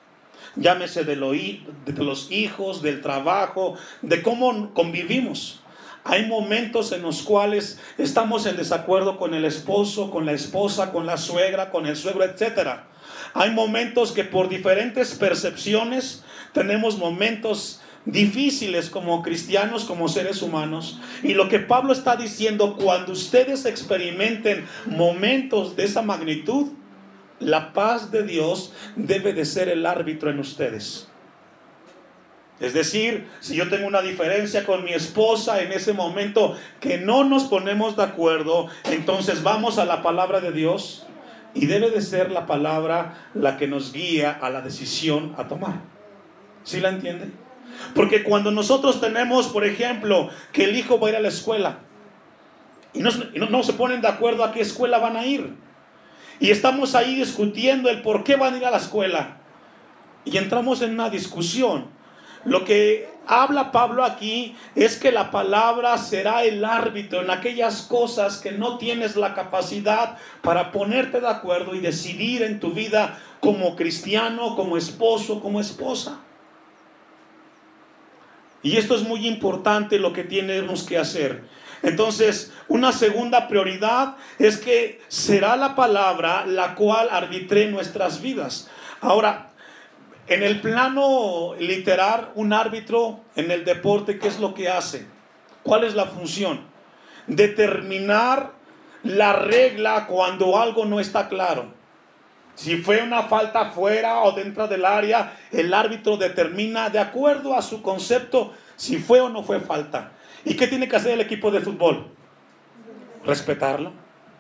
Llámese 0.57 1.05
de, 1.05 1.17
de 1.17 2.05
los 2.05 2.33
hijos, 2.33 2.83
del 2.83 3.03
trabajo, 3.03 3.75
de 4.03 4.23
cómo 4.23 4.73
convivimos. 4.73 5.61
Hay 6.03 6.27
momentos 6.27 6.93
en 6.93 7.03
los 7.03 7.23
cuales 7.23 7.81
estamos 7.99 8.47
en 8.47 8.57
desacuerdo 8.57 9.19
con 9.19 9.35
el 9.35 9.45
esposo, 9.45 10.11
con 10.11 10.25
la 10.25 10.33
esposa, 10.33 10.93
con 10.93 11.05
la 11.05 11.17
suegra, 11.17 11.71
con 11.71 11.85
el 11.87 11.97
suegro, 11.97 12.25
etc. 12.25 12.81
Hay 13.35 13.51
momentos 13.51 14.13
que 14.13 14.25
por 14.25 14.49
diferentes 14.49 15.15
percepciones 15.15 16.25
tenemos 16.53 16.97
momentos 16.97 17.81
difíciles 18.07 18.89
como 18.89 19.23
cristianos, 19.23 19.85
como 19.85 20.09
seres 20.09 20.41
humanos. 20.41 21.01
Y 21.23 21.35
lo 21.35 21.49
que 21.49 21.59
Pablo 21.59 21.93
está 21.93 22.17
diciendo, 22.17 22.77
cuando 22.77 23.13
ustedes 23.13 23.67
experimenten 23.67 24.67
momentos 24.87 25.77
de 25.77 25.85
esa 25.85 26.03
magnitud, 26.03 26.69
la 27.41 27.73
paz 27.73 28.11
de 28.11 28.23
Dios 28.23 28.73
debe 28.95 29.33
de 29.33 29.45
ser 29.45 29.69
el 29.69 29.85
árbitro 29.85 30.31
en 30.31 30.39
ustedes. 30.39 31.09
Es 32.59 32.73
decir, 32.73 33.27
si 33.41 33.55
yo 33.55 33.69
tengo 33.69 33.87
una 33.87 34.01
diferencia 34.01 34.65
con 34.65 34.83
mi 34.83 34.93
esposa 34.93 35.61
en 35.61 35.73
ese 35.73 35.93
momento 35.93 36.57
que 36.81 36.97
no 36.97 37.23
nos 37.25 37.45
ponemos 37.45 37.97
de 37.97 38.05
acuerdo, 38.05 38.69
entonces 38.85 39.43
vamos 39.43 39.79
a 39.79 39.85
la 39.85 40.03
palabra 40.03 40.41
de 40.41 40.53
Dios 40.53 41.07
y 41.53 41.67
debe 41.67 41.91
de 41.91 42.01
ser 42.01 42.31
la 42.31 42.47
palabra 42.47 43.29
la 43.35 43.59
que 43.59 43.67
nos 43.67 43.93
guía 43.93 44.31
a 44.41 44.49
la 44.49 44.63
decisión 44.63 45.35
a 45.37 45.49
tomar. 45.49 45.83
¿Sí 46.65 46.81
la 46.81 46.89
entiende? 46.89 47.31
Porque 47.95 48.23
cuando 48.23 48.51
nosotros 48.51 49.01
tenemos, 49.01 49.49
por 49.49 49.65
ejemplo, 49.65 50.31
que 50.53 50.65
el 50.65 50.77
hijo 50.77 50.99
va 50.99 51.09
a 51.09 51.11
ir 51.11 51.17
a 51.17 51.21
la 51.21 51.29
escuela 51.29 51.79
y 52.97 53.03
no, 53.03 53.63
se 53.63 53.73
ponen 53.75 54.01
de 54.01 54.09
acuerdo 54.09 54.43
a 54.43 54.53
qué 54.53 54.61
escuela 54.63 54.99
van 54.99 55.17
a 55.17 55.27
ir, 55.27 55.55
y 56.41 56.51
estamos 56.51 56.95
ahí 56.95 57.17
discutiendo 57.17 57.91
el 57.91 58.03
por 58.03 58.25
qué 58.25 58.37
van 58.37 58.55
a 58.55 58.57
ir 58.57 58.65
a 58.65 58.71
la 58.71 58.79
escuela, 58.79 59.37
y 60.25 60.37
entramos 60.39 60.83
en 60.83 60.93
una 60.93 61.11
discusión, 61.11 61.89
lo 62.45 62.65
que 62.65 63.09
habla 63.27 63.73
Pablo 63.73 64.05
aquí 64.05 64.57
es 64.75 64.97
que 64.97 65.13
la 65.13 65.31
palabra 65.31 65.99
será 65.99 66.45
el 66.45 66.65
árbitro 66.65 67.21
en 67.21 67.31
aquellas 67.31 67.83
cosas 67.83 68.39
que 68.39 68.53
no 68.53 68.79
tienes 68.79 69.17
la 69.17 69.35
capacidad 69.35 70.17
para 70.43 70.71
ponerte 70.71 71.21
de 71.21 71.29
acuerdo 71.29 71.75
y 71.75 71.81
decidir 71.81 72.43
en 72.43 72.61
tu 72.61 72.71
vida 72.71 73.19
como 73.41 73.75
cristiano, 73.75 74.55
como 74.55 74.77
esposo, 74.77 75.41
como 75.41 75.61
esposa. 75.61 76.21
Y 78.67 78.79
esto 78.79 78.97
es 78.97 79.05
muy 79.05 79.29
importante 79.29 79.97
lo 80.01 80.13
que 80.13 80.25
tenemos 80.25 80.83
que 80.83 80.99
hacer. 80.99 81.45
Entonces, 81.85 82.53
una 82.67 82.91
segunda 82.91 83.47
prioridad 83.47 84.17
es 84.41 84.57
que 84.57 85.01
será 85.07 85.55
la 85.55 85.77
palabra 85.77 86.45
la 86.47 86.75
cual 86.75 87.07
arbitre 87.13 87.71
nuestras 87.71 88.21
vidas. 88.21 88.69
Ahora, 89.01 89.53
en 90.27 90.43
el 90.43 90.61
plano 90.61 91.55
literal, 91.61 92.33
un 92.35 92.53
árbitro 92.53 93.21
en 93.37 93.53
el 93.53 93.65
deporte, 93.65 94.19
¿qué 94.19 94.27
es 94.27 94.41
lo 94.41 94.53
que 94.53 94.69
hace? 94.69 95.07
¿Cuál 95.63 95.85
es 95.85 95.95
la 95.95 96.07
función? 96.07 96.63
Determinar 97.29 98.55
la 99.05 99.33
regla 99.35 100.09
cuando 100.09 100.59
algo 100.61 100.87
no 100.87 100.99
está 100.99 101.29
claro. 101.29 101.73
Si 102.57 102.79
fue 102.79 103.03
una 103.03 103.25
falta 103.25 103.71
fuera 103.71 104.21
o 104.21 104.33
dentro 104.33 104.67
del 104.67 104.87
área, 104.87 105.37
el 105.53 105.73
árbitro 105.75 106.17
determina 106.17 106.89
de 106.89 106.99
acuerdo 106.99 107.55
a 107.55 107.61
su 107.61 107.83
concepto 107.83 108.55
si 108.77 108.97
fue 108.97 109.21
o 109.21 109.29
no 109.29 109.43
fue 109.43 109.61
falta. 109.61 110.13
¿Y 110.43 110.57
qué 110.57 110.67
tiene 110.67 110.89
que 110.89 110.97
hacer 110.97 111.13
el 111.13 111.21
equipo 111.21 111.51
de 111.51 111.61
fútbol? 111.61 112.09
Respetarlo, 113.25 113.93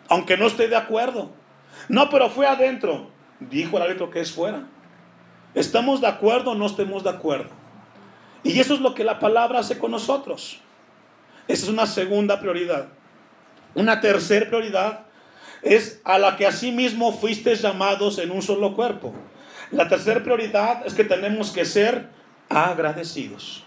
aunque 0.08 0.38
no 0.38 0.46
esté 0.46 0.66
de 0.66 0.76
acuerdo. 0.76 1.30
No, 1.88 2.08
pero 2.08 2.30
fue 2.30 2.46
adentro. 2.46 3.10
Dijo 3.38 3.76
el 3.76 3.82
árbitro 3.82 4.08
que 4.08 4.20
es 4.20 4.32
fuera. 4.32 4.66
¿Estamos 5.54 6.00
de 6.00 6.06
acuerdo 6.06 6.52
o 6.52 6.54
no 6.54 6.66
estemos 6.66 7.04
de 7.04 7.10
acuerdo? 7.10 7.50
Y 8.42 8.58
eso 8.60 8.72
es 8.72 8.80
lo 8.80 8.94
que 8.94 9.04
la 9.04 9.18
palabra 9.18 9.58
hace 9.58 9.78
con 9.78 9.90
nosotros. 9.90 10.62
Esa 11.48 11.64
es 11.64 11.68
una 11.68 11.84
segunda 11.86 12.40
prioridad. 12.40 12.88
Una 13.74 14.00
tercera 14.00 14.46
prioridad 14.46 15.05
es 15.62 16.00
a 16.04 16.18
la 16.18 16.36
que 16.36 16.46
asimismo 16.46 17.12
fuiste 17.12 17.54
llamados 17.54 18.18
en 18.18 18.30
un 18.30 18.42
solo 18.42 18.74
cuerpo. 18.74 19.12
La 19.70 19.88
tercera 19.88 20.22
prioridad 20.22 20.86
es 20.86 20.94
que 20.94 21.04
tenemos 21.04 21.50
que 21.50 21.64
ser 21.64 22.08
agradecidos 22.48 23.66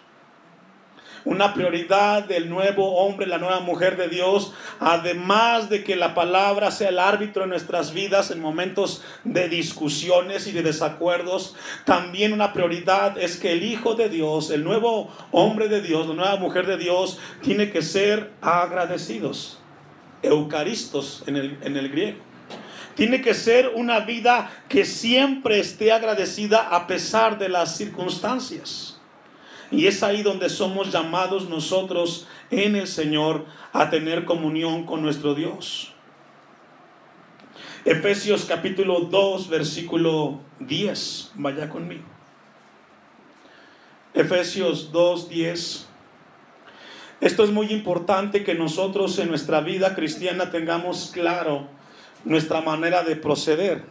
una 1.25 1.53
prioridad 1.53 2.24
del 2.24 2.50
nuevo 2.50 2.98
hombre, 2.98 3.27
la 3.27 3.38
nueva 3.38 3.60
mujer 3.60 3.98
de 3.98 4.08
Dios, 4.08 4.53
además 4.79 5.69
de 5.69 5.84
que 5.84 5.96
la 5.96 6.13
palabra 6.13 6.72
sea 6.72 6.89
el 6.89 7.00
árbitro 7.00 7.43
en 7.43 7.50
nuestras 7.50 7.93
vidas 7.93 8.31
en 8.31 8.39
momentos 8.39 9.03
de 9.24 9.50
discusiones 9.50 10.48
y 10.48 10.51
de 10.51 10.63
desacuerdos, 10.63 11.55
también 11.86 12.34
una 12.34 12.53
prioridad 12.53 13.17
es 13.17 13.38
que 13.38 13.51
el 13.51 13.63
Hijo 13.63 13.96
de 13.96 14.10
Dios, 14.10 14.50
el 14.50 14.63
nuevo 14.63 15.10
hombre 15.31 15.67
de 15.67 15.81
Dios, 15.81 16.08
la 16.08 16.15
nueva 16.15 16.36
mujer 16.38 16.65
de 16.65 16.77
Dios, 16.77 17.19
tiene 17.41 17.69
que 17.69 17.81
ser 17.81 18.31
agradecidos, 18.41 19.60
eucaristos 20.22 21.24
en 21.28 21.36
el, 21.36 21.58
en 21.62 21.78
el 21.78 21.90
griego. 21.90 22.20
Tiene 22.96 23.22
que 23.22 23.34
ser 23.34 23.72
una 23.76 24.02
vida 24.02 24.52
que 24.68 24.84
siempre 24.84 25.60
esté 25.60 25.92
agradecida 25.92 26.76
a 26.76 26.86
pesar 26.86 27.38
de 27.40 27.48
las 27.48 27.78
circunstancias. 27.78 29.00
Y 29.72 29.88
es 29.88 30.04
ahí 30.04 30.24
donde 30.24 30.50
somos 30.50 30.92
llamados 30.92 31.48
nosotros 31.48 32.28
en 32.52 32.76
el 32.76 32.88
Señor 32.88 33.46
a 33.72 33.90
tener 33.90 34.26
comunión 34.26 34.86
con 34.86 35.02
nuestro 35.02 35.36
Dios. 35.36 35.94
Efesios 37.86 38.46
capítulo 38.46 39.02
2, 39.02 39.48
versículo 39.48 40.42
10. 40.60 41.32
Vaya 41.36 41.70
conmigo. 41.70 42.04
Efesios 44.14 44.92
2, 44.92 45.30
10. 45.30 45.88
Esto 47.22 47.44
es 47.44 47.52
muy 47.52 47.68
importante 47.72 48.44
que 48.44 48.56
nosotros 48.56 49.20
en 49.20 49.28
nuestra 49.28 49.60
vida 49.62 49.96
cristiana 49.96 50.52
tengamos 50.52 51.12
claro 51.14 51.68
nuestra 52.24 52.62
manera 52.62 53.04
de 53.04 53.16
proceder. 53.16 53.84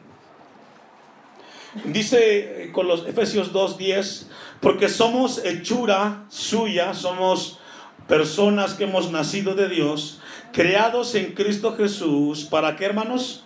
Dice 1.84 2.70
con 2.72 2.88
los 2.88 3.06
Efesios 3.06 3.52
2:10, 3.52 4.28
porque 4.60 4.88
somos 4.88 5.44
hechura 5.44 6.24
suya, 6.28 6.94
somos 6.94 7.58
personas 8.06 8.72
que 8.72 8.84
hemos 8.84 9.10
nacido 9.12 9.54
de 9.54 9.68
Dios, 9.68 10.20
creados 10.52 11.14
en 11.14 11.34
Cristo 11.34 11.76
Jesús, 11.76 12.46
¿para 12.46 12.76
qué 12.76 12.86
hermanos? 12.86 13.44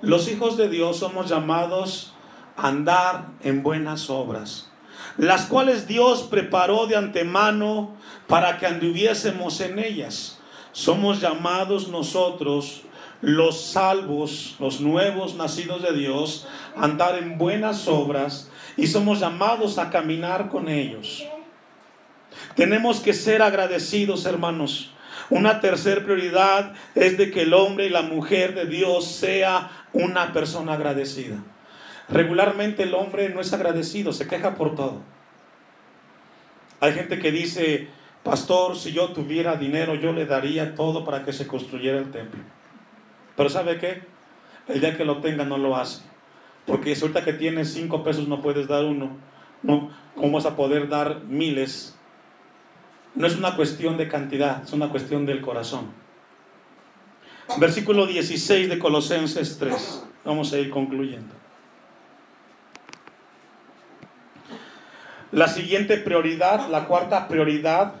Los 0.00 0.28
hijos 0.28 0.56
de 0.56 0.68
Dios 0.68 0.96
somos 0.96 1.28
llamados 1.30 2.12
a 2.56 2.66
andar 2.68 3.28
en 3.44 3.62
buenas 3.62 4.10
obras, 4.10 4.71
las 5.16 5.46
cuales 5.46 5.86
Dios 5.86 6.22
preparó 6.24 6.86
de 6.86 6.96
antemano 6.96 7.96
para 8.26 8.58
que 8.58 8.66
anduviésemos 8.66 9.60
en 9.60 9.78
ellas. 9.78 10.38
Somos 10.72 11.20
llamados 11.20 11.88
nosotros 11.88 12.82
los 13.20 13.60
salvos, 13.60 14.56
los 14.58 14.80
nuevos 14.80 15.34
nacidos 15.36 15.82
de 15.82 15.92
Dios, 15.92 16.46
andar 16.76 17.16
en 17.16 17.38
buenas 17.38 17.86
obras 17.86 18.50
y 18.76 18.88
somos 18.88 19.20
llamados 19.20 19.78
a 19.78 19.90
caminar 19.90 20.48
con 20.48 20.68
ellos. 20.68 21.24
Tenemos 22.56 23.00
que 23.00 23.12
ser 23.12 23.42
agradecidos, 23.42 24.26
hermanos. 24.26 24.90
Una 25.30 25.60
tercera 25.60 26.02
prioridad 26.02 26.72
es 26.94 27.16
de 27.16 27.30
que 27.30 27.42
el 27.42 27.54
hombre 27.54 27.86
y 27.86 27.90
la 27.90 28.02
mujer 28.02 28.54
de 28.54 28.66
Dios 28.66 29.06
sea 29.06 29.70
una 29.92 30.32
persona 30.32 30.74
agradecida. 30.74 31.36
Regularmente 32.12 32.82
el 32.82 32.94
hombre 32.94 33.30
no 33.30 33.40
es 33.40 33.52
agradecido, 33.54 34.12
se 34.12 34.28
queja 34.28 34.54
por 34.54 34.74
todo. 34.74 35.00
Hay 36.80 36.92
gente 36.92 37.18
que 37.18 37.32
dice, 37.32 37.88
pastor, 38.22 38.76
si 38.76 38.92
yo 38.92 39.08
tuviera 39.12 39.56
dinero, 39.56 39.94
yo 39.94 40.12
le 40.12 40.26
daría 40.26 40.74
todo 40.74 41.04
para 41.04 41.24
que 41.24 41.32
se 41.32 41.46
construyera 41.46 41.98
el 41.98 42.10
templo. 42.10 42.40
Pero 43.34 43.48
¿sabe 43.48 43.78
qué? 43.78 44.02
El 44.68 44.80
día 44.80 44.96
que 44.96 45.06
lo 45.06 45.22
tenga 45.22 45.44
no 45.44 45.56
lo 45.56 45.74
hace. 45.74 46.02
Porque 46.66 46.94
si 46.94 47.02
ahorita 47.02 47.24
que 47.24 47.32
tienes 47.32 47.72
cinco 47.72 48.04
pesos 48.04 48.28
no 48.28 48.42
puedes 48.42 48.68
dar 48.68 48.84
uno, 48.84 49.16
no, 49.62 49.90
¿cómo 50.14 50.32
vas 50.32 50.44
a 50.44 50.54
poder 50.54 50.88
dar 50.88 51.22
miles? 51.24 51.96
No 53.14 53.26
es 53.26 53.36
una 53.36 53.56
cuestión 53.56 53.96
de 53.96 54.08
cantidad, 54.08 54.62
es 54.62 54.72
una 54.72 54.90
cuestión 54.90 55.24
del 55.24 55.40
corazón. 55.40 55.90
Versículo 57.58 58.06
16 58.06 58.68
de 58.68 58.78
Colosenses 58.78 59.56
3. 59.58 60.04
Vamos 60.24 60.52
a 60.52 60.58
ir 60.58 60.68
concluyendo. 60.68 61.41
La 65.32 65.48
siguiente 65.48 65.96
prioridad, 65.96 66.68
la 66.68 66.84
cuarta 66.84 67.26
prioridad 67.26 67.94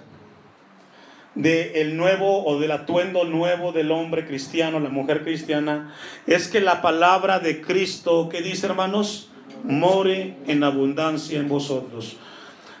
del 1.34 1.96
nuevo 1.96 2.44
o 2.44 2.60
del 2.60 2.72
atuendo 2.72 3.24
nuevo 3.24 3.72
del 3.72 3.90
hombre 3.90 4.26
cristiano, 4.26 4.78
la 4.80 4.90
mujer 4.90 5.22
cristiana, 5.22 5.94
es 6.26 6.46
que 6.46 6.60
la 6.60 6.82
palabra 6.82 7.38
de 7.38 7.62
Cristo, 7.62 8.28
que 8.28 8.42
dice 8.42 8.66
hermanos, 8.66 9.30
more 9.64 10.36
en 10.46 10.62
abundancia 10.62 11.38
en 11.40 11.48
vosotros. 11.48 12.18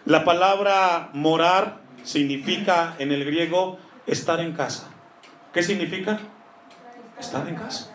La 0.04 0.24
palabra 0.26 1.08
morar 1.14 1.80
significa 2.02 2.94
en 2.98 3.10
el 3.10 3.24
griego 3.24 3.78
estar 4.06 4.40
en 4.40 4.52
casa. 4.52 4.90
¿Qué 5.54 5.62
significa? 5.62 6.20
Estar 7.18 7.48
en 7.48 7.54
casa. 7.54 7.88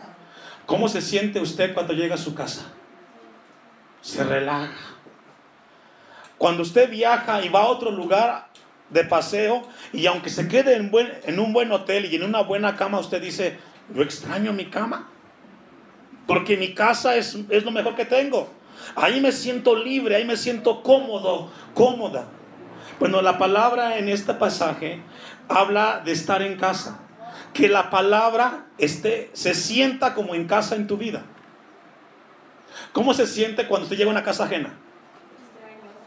¿Cómo 0.66 0.88
se 0.88 1.02
siente 1.02 1.40
usted 1.40 1.76
cuando 1.76 1.94
llega 1.94 2.16
a 2.16 2.18
su 2.18 2.34
casa? 2.34 2.72
Se 4.02 4.24
relaja. 4.24 4.97
Cuando 6.38 6.64
usted 6.64 6.90
viaja 6.90 7.44
y 7.44 7.50
va 7.50 7.62
a 7.62 7.68
otro 7.68 7.92
lugar, 7.92 8.48
de 8.90 9.04
paseo 9.04 9.64
y 9.94 10.06
aunque 10.06 10.30
se 10.30 10.48
quede 10.48 10.76
en, 10.76 11.40
un 11.40 11.54
buen 11.54 11.72
hotel 11.72 12.06
y 12.06 12.16
en 12.16 12.24
una 12.24 12.42
buena 12.42 12.76
cama, 12.76 13.00
usted 13.00 13.22
dice, 13.22 13.58
yo 13.94 14.02
extraño 14.02 14.54
mi 14.54 14.66
cama, 14.66 15.10
porque 16.26 16.58
mi 16.58 16.74
casa 16.74 17.16
es, 17.16 17.38
es 17.50 17.64
lo 17.64 17.72
mejor 17.72 17.96
que 17.96 18.06
tengo. 18.06 18.50
Ahí 18.96 19.20
me 19.22 19.32
siento 19.32 19.76
libre, 19.76 20.16
ahí 20.16 20.26
me 20.26 20.38
siento 20.38 20.84
cómodo, 20.84 21.52
cómoda. 21.74 22.28
Bueno, 23.00 23.22
la 23.22 23.38
palabra 23.38 23.98
en 23.98 24.10
este 24.10 24.34
pasaje 24.34 25.02
habla 25.48 26.02
de 26.04 26.12
estar 26.12 26.42
en 26.42 26.58
casa. 26.58 27.00
Que 27.54 27.70
la 27.70 27.90
palabra 27.90 28.68
esté, 28.78 29.30
se 29.34 29.54
sienta 29.54 30.14
como 30.14 30.36
en 30.36 30.48
casa 30.48 30.76
en 30.76 30.88
tu 30.88 30.98
vida. 30.98 31.24
¿Cómo 32.94 33.14
se 33.14 33.26
siente 33.26 33.68
cuando 33.68 33.86
usted 33.86 33.98
llega 33.98 34.10
a 34.10 34.14
una 34.14 34.24
casa 34.24 34.46
ajena? 34.46 34.78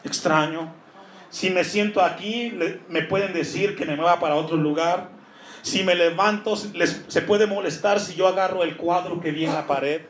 Extraño. 0.05 0.73
Si 1.31 1.51
me 1.51 1.65
siento 1.65 2.03
aquí, 2.03 2.53
me 2.89 3.03
pueden 3.03 3.33
decir 3.33 3.77
que 3.77 3.85
me 3.85 3.97
mueva 3.97 4.19
para 4.19 4.35
otro 4.35 4.57
lugar. 4.57 5.11
Si 5.63 5.85
me 5.85 5.95
levanto, 5.95 6.57
se 6.57 7.23
puede 7.23 7.47
molestar 7.47 8.01
si 8.01 8.15
yo 8.15 8.27
agarro 8.27 8.65
el 8.65 8.77
cuadro 8.77 9.21
que 9.21 9.31
vi 9.31 9.45
en 9.45 9.55
la 9.55 9.67
pared. 9.67 10.03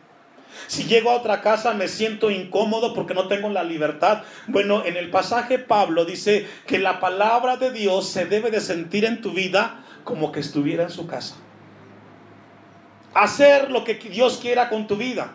Si 0.67 0.85
llego 0.85 1.11
a 1.11 1.17
otra 1.17 1.43
casa 1.43 1.75
me 1.75 1.89
siento 1.89 2.31
incómodo 2.31 2.95
porque 2.95 3.15
no 3.15 3.29
tengo 3.29 3.49
la 3.51 3.63
libertad. 3.63 4.23
Bueno, 4.47 4.85
en 4.85 4.97
el 4.97 5.11
pasaje 5.11 5.59
Pablo 5.59 6.05
dice 6.05 6.49
que 6.67 6.79
la 6.79 7.01
palabra 7.01 7.57
de 7.57 7.71
Dios 7.71 8.09
se 8.09 8.27
debe 8.27 8.51
de 8.51 8.61
sentir 8.61 9.05
en 9.05 9.21
tu 9.21 9.33
vida 9.33 9.85
como 10.05 10.33
que 10.33 10.41
estuviera 10.41 10.83
en 10.83 10.91
su 10.91 11.07
casa. 11.07 11.37
Hacer 13.15 13.71
lo 13.71 13.85
que 13.85 13.95
Dios 13.95 14.39
quiera 14.39 14.69
con 14.69 14.87
tu 14.87 14.97
vida. 14.97 15.33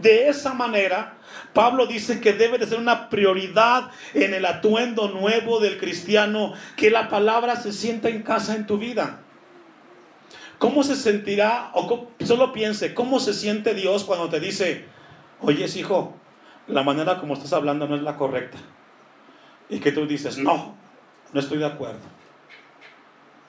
De 0.00 0.28
esa 0.28 0.54
manera, 0.54 1.18
Pablo 1.52 1.86
dice 1.86 2.20
que 2.20 2.32
debe 2.32 2.58
de 2.58 2.66
ser 2.66 2.78
una 2.78 3.08
prioridad 3.08 3.90
en 4.12 4.34
el 4.34 4.44
atuendo 4.44 5.08
nuevo 5.08 5.60
del 5.60 5.78
cristiano, 5.78 6.52
que 6.76 6.90
la 6.90 7.08
palabra 7.08 7.56
se 7.56 7.72
sienta 7.72 8.08
en 8.08 8.22
casa 8.22 8.54
en 8.54 8.66
tu 8.66 8.78
vida. 8.78 9.20
¿Cómo 10.58 10.82
se 10.82 10.96
sentirá, 10.96 11.70
o 11.74 12.08
solo 12.24 12.52
piense, 12.52 12.94
cómo 12.94 13.20
se 13.20 13.34
siente 13.34 13.74
Dios 13.74 14.04
cuando 14.04 14.28
te 14.28 14.40
dice, 14.40 14.86
oye 15.40 15.66
hijo, 15.74 16.14
la 16.66 16.82
manera 16.82 17.18
como 17.18 17.34
estás 17.34 17.52
hablando 17.52 17.86
no 17.86 17.96
es 17.96 18.02
la 18.02 18.16
correcta? 18.16 18.58
y 19.68 19.80
que 19.80 19.92
tú 19.92 20.06
dices, 20.06 20.38
no, 20.38 20.74
no 21.32 21.40
estoy 21.40 21.58
de 21.58 21.66
acuerdo. 21.66 22.00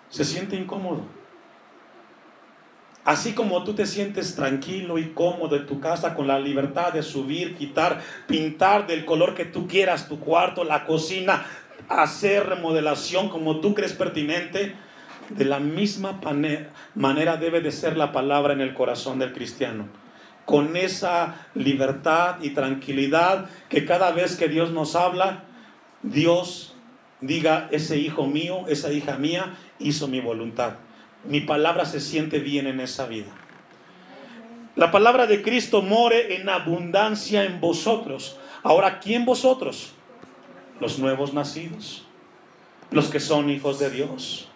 Se 0.10 0.24
siente 0.24 0.56
incómodo. 0.56 1.04
Así 3.06 3.34
como 3.34 3.64
tú 3.64 3.76
te 3.76 3.86
sientes 3.86 4.36
tranquilo 4.36 4.98
y 4.98 5.10
cómodo 5.10 5.56
en 5.56 5.68
tu 5.68 5.80
casa 5.80 6.16
con 6.16 6.26
la 6.26 6.40
libertad 6.40 6.92
de 6.92 7.04
subir, 7.04 7.56
quitar, 7.56 8.02
pintar 8.26 8.88
del 8.88 9.06
color 9.06 9.36
que 9.36 9.46
tú 9.46 9.68
quieras 9.68 10.10
tu 10.10 10.20
cuarto, 10.20 10.64
la 10.64 10.86
cocina, 10.86 11.46
hacer 11.88 12.48
remodelación 12.48 13.30
como 13.30 13.60
tú 13.60 13.76
crees 13.76 13.94
pertinente, 13.94 14.74
de 15.30 15.46
la 15.46 15.60
misma 15.60 16.20
manera 16.96 17.38
debe 17.38 17.62
de 17.62 17.72
ser 17.72 17.96
la 17.96 18.12
palabra 18.12 18.54
en 18.54 18.62
el 18.62 18.74
corazón 18.74 19.20
del 19.20 19.34
cristiano. 19.34 19.88
Con 20.46 20.76
esa 20.76 21.48
libertad 21.54 22.38
y 22.42 22.52
tranquilidad 22.52 23.50
que 23.70 23.86
cada 23.86 24.14
vez 24.14 24.36
que 24.36 24.48
Dios 24.48 24.72
nos 24.72 24.96
habla, 24.96 25.44
Dios 26.02 26.76
diga, 27.22 27.68
ese 27.70 28.00
hijo 28.00 28.26
mío, 28.26 28.66
esa 28.68 28.92
hija 28.92 29.18
mía 29.18 29.54
hizo 29.78 30.08
mi 30.08 30.22
voluntad 30.22 30.78
mi 31.28 31.42
palabra 31.42 31.86
se 31.86 32.00
siente 32.00 32.40
bien 32.40 32.68
en 32.68 32.80
esa 32.80 33.06
vida. 33.06 33.32
La 34.76 34.92
palabra 34.92 35.26
de 35.26 35.42
Cristo 35.42 35.82
more 35.82 36.36
en 36.36 36.50
abundancia 36.50 37.46
en 37.46 37.62
vosotros. 37.62 38.38
Ahora, 38.62 39.00
¿quién 39.00 39.26
vosotros? 39.26 39.94
Los 40.80 41.00
nuevos 41.00 41.34
nacidos, 41.34 42.06
los 42.92 43.08
que 43.08 43.22
son 43.22 43.50
hijos 43.50 43.80
de 43.80 43.90
Dios, 43.90 44.50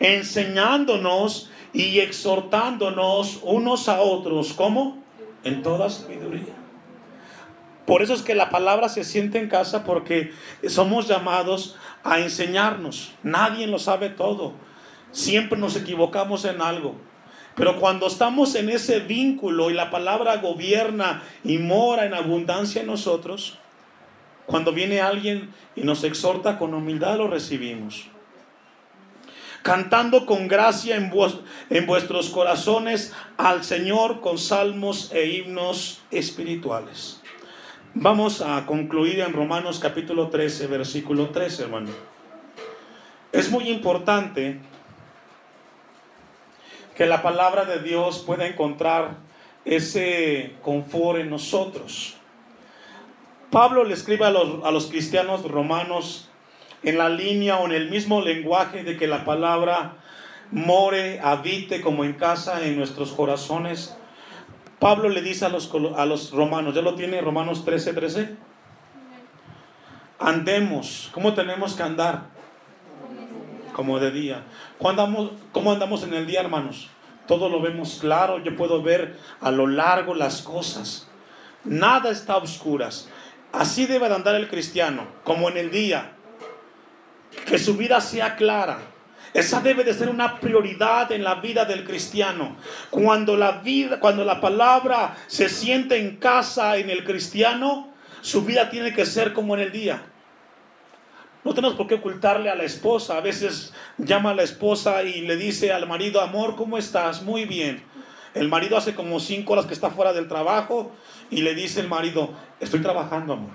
enseñándonos 0.00 1.50
y 1.74 1.98
exhortándonos 1.98 3.40
unos 3.42 3.88
a 3.90 4.00
otros, 4.00 4.54
¿cómo? 4.54 5.02
En 5.44 5.62
toda 5.62 5.90
sabiduría. 5.90 6.54
Por 7.84 8.02
eso 8.02 8.14
es 8.14 8.22
que 8.22 8.34
la 8.34 8.50
palabra 8.50 8.88
se 8.88 9.04
siente 9.04 9.38
en 9.38 9.48
casa 9.48 9.84
porque 9.84 10.32
somos 10.66 11.08
llamados 11.08 11.76
a 12.04 12.20
enseñarnos. 12.20 13.12
Nadie 13.22 13.66
lo 13.66 13.78
sabe 13.78 14.10
todo. 14.10 14.52
Siempre 15.12 15.58
nos 15.58 15.76
equivocamos 15.76 16.44
en 16.44 16.60
algo. 16.60 16.96
Pero 17.54 17.80
cuando 17.80 18.06
estamos 18.06 18.54
en 18.54 18.68
ese 18.68 19.00
vínculo 19.00 19.70
y 19.70 19.74
la 19.74 19.90
palabra 19.90 20.36
gobierna 20.36 21.22
y 21.42 21.58
mora 21.58 22.06
en 22.06 22.14
abundancia 22.14 22.82
en 22.82 22.86
nosotros, 22.86 23.58
cuando 24.46 24.72
viene 24.72 25.00
alguien 25.00 25.52
y 25.74 25.82
nos 25.82 26.04
exhorta 26.04 26.56
con 26.56 26.72
humildad, 26.72 27.18
lo 27.18 27.26
recibimos. 27.26 28.06
Cantando 29.62 30.24
con 30.24 30.46
gracia 30.46 30.94
en, 30.94 31.12
en 31.68 31.86
vuestros 31.86 32.30
corazones 32.30 33.12
al 33.36 33.64
Señor 33.64 34.20
con 34.20 34.38
salmos 34.38 35.10
e 35.12 35.26
himnos 35.26 36.00
espirituales. 36.12 37.20
Vamos 37.92 38.40
a 38.40 38.64
concluir 38.66 39.18
en 39.18 39.32
Romanos 39.32 39.80
capítulo 39.80 40.28
13, 40.28 40.68
versículo 40.68 41.30
13, 41.30 41.64
hermano. 41.64 41.90
Es 43.32 43.50
muy 43.50 43.68
importante 43.68 44.60
que 46.98 47.06
la 47.06 47.22
palabra 47.22 47.64
de 47.64 47.78
Dios 47.78 48.24
pueda 48.26 48.48
encontrar 48.48 49.18
ese 49.64 50.56
confort 50.62 51.20
en 51.20 51.30
nosotros. 51.30 52.16
Pablo 53.52 53.84
le 53.84 53.94
escribe 53.94 54.26
a 54.26 54.30
los, 54.30 54.64
a 54.64 54.72
los 54.72 54.88
cristianos 54.88 55.48
romanos 55.48 56.28
en 56.82 56.98
la 56.98 57.08
línea 57.08 57.58
o 57.58 57.66
en 57.66 57.72
el 57.72 57.88
mismo 57.88 58.20
lenguaje 58.20 58.82
de 58.82 58.96
que 58.96 59.06
la 59.06 59.24
palabra 59.24 59.92
more, 60.50 61.20
habite 61.20 61.82
como 61.82 62.02
en 62.02 62.14
casa 62.14 62.66
en 62.66 62.76
nuestros 62.76 63.12
corazones. 63.12 63.96
Pablo 64.80 65.08
le 65.08 65.22
dice 65.22 65.44
a 65.44 65.50
los, 65.50 65.72
a 65.96 66.04
los 66.04 66.32
romanos, 66.32 66.74
¿ya 66.74 66.82
lo 66.82 66.96
tiene 66.96 67.20
Romanos 67.20 67.64
13, 67.64 67.92
13? 67.92 68.36
Andemos, 70.18 71.10
¿cómo 71.12 71.34
tenemos 71.34 71.74
que 71.74 71.82
andar? 71.84 72.37
Como 73.78 74.00
de 74.00 74.10
día. 74.10 74.42
andamos, 74.84 75.30
¿Cómo 75.52 75.70
andamos 75.70 76.02
en 76.02 76.12
el 76.12 76.26
día, 76.26 76.40
hermanos? 76.40 76.88
Todo 77.28 77.48
lo 77.48 77.60
vemos 77.60 77.98
claro, 78.00 78.42
yo 78.42 78.56
puedo 78.56 78.82
ver 78.82 79.16
a 79.40 79.52
lo 79.52 79.68
largo 79.68 80.16
las 80.16 80.42
cosas. 80.42 81.06
Nada 81.62 82.10
está 82.10 82.32
a 82.32 82.38
oscuras. 82.38 83.08
Así 83.52 83.86
debe 83.86 84.08
de 84.08 84.16
andar 84.16 84.34
el 84.34 84.48
cristiano, 84.48 85.06
como 85.22 85.48
en 85.48 85.58
el 85.58 85.70
día. 85.70 86.10
Que 87.46 87.56
su 87.56 87.76
vida 87.76 88.00
sea 88.00 88.34
clara. 88.34 88.80
Esa 89.32 89.60
debe 89.60 89.84
de 89.84 89.94
ser 89.94 90.08
una 90.08 90.40
prioridad 90.40 91.12
en 91.12 91.22
la 91.22 91.36
vida 91.36 91.64
del 91.64 91.84
cristiano. 91.84 92.56
Cuando 92.90 93.36
la 93.36 93.60
vida, 93.60 94.00
cuando 94.00 94.24
la 94.24 94.40
palabra 94.40 95.16
se 95.28 95.48
siente 95.48 95.98
en 95.98 96.16
casa 96.16 96.78
en 96.78 96.90
el 96.90 97.04
cristiano, 97.04 97.92
su 98.22 98.44
vida 98.44 98.70
tiene 98.70 98.92
que 98.92 99.06
ser 99.06 99.32
como 99.32 99.54
en 99.54 99.60
el 99.60 99.70
día. 99.70 100.02
No 101.44 101.54
tenemos 101.54 101.76
por 101.76 101.86
qué 101.86 101.94
ocultarle 101.94 102.50
a 102.50 102.54
la 102.54 102.64
esposa. 102.64 103.16
A 103.16 103.20
veces 103.20 103.72
llama 103.96 104.30
a 104.30 104.34
la 104.34 104.42
esposa 104.42 105.02
y 105.02 105.22
le 105.22 105.36
dice 105.36 105.72
al 105.72 105.86
marido, 105.86 106.20
amor, 106.20 106.56
¿cómo 106.56 106.78
estás? 106.78 107.22
Muy 107.22 107.44
bien. 107.44 107.82
El 108.34 108.48
marido 108.48 108.76
hace 108.76 108.94
como 108.94 109.20
cinco 109.20 109.54
horas 109.54 109.66
que 109.66 109.74
está 109.74 109.90
fuera 109.90 110.12
del 110.12 110.28
trabajo 110.28 110.92
y 111.30 111.42
le 111.42 111.54
dice 111.54 111.80
el 111.80 111.88
marido, 111.88 112.30
estoy 112.60 112.80
trabajando, 112.80 113.32
amor. 113.32 113.50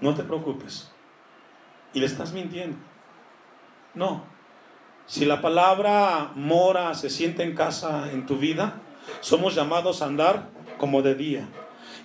No 0.00 0.14
te 0.14 0.22
preocupes. 0.22 0.90
Y 1.92 2.00
le 2.00 2.06
estás 2.06 2.32
mintiendo. 2.32 2.78
No. 3.94 4.24
Si 5.06 5.24
la 5.24 5.40
palabra 5.40 6.32
mora, 6.34 6.94
se 6.94 7.10
siente 7.10 7.42
en 7.42 7.54
casa 7.54 8.10
en 8.12 8.24
tu 8.24 8.38
vida, 8.38 8.80
somos 9.20 9.54
llamados 9.54 10.00
a 10.00 10.06
andar 10.06 10.48
como 10.78 11.02
de 11.02 11.14
día. 11.14 11.48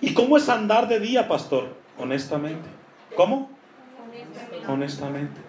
¿Y 0.00 0.14
cómo 0.14 0.36
es 0.36 0.48
andar 0.48 0.88
de 0.88 1.00
día, 1.00 1.26
pastor? 1.26 1.76
Honestamente. 1.98 2.68
¿Cómo? 3.16 3.57
Honestamente. 4.72 5.40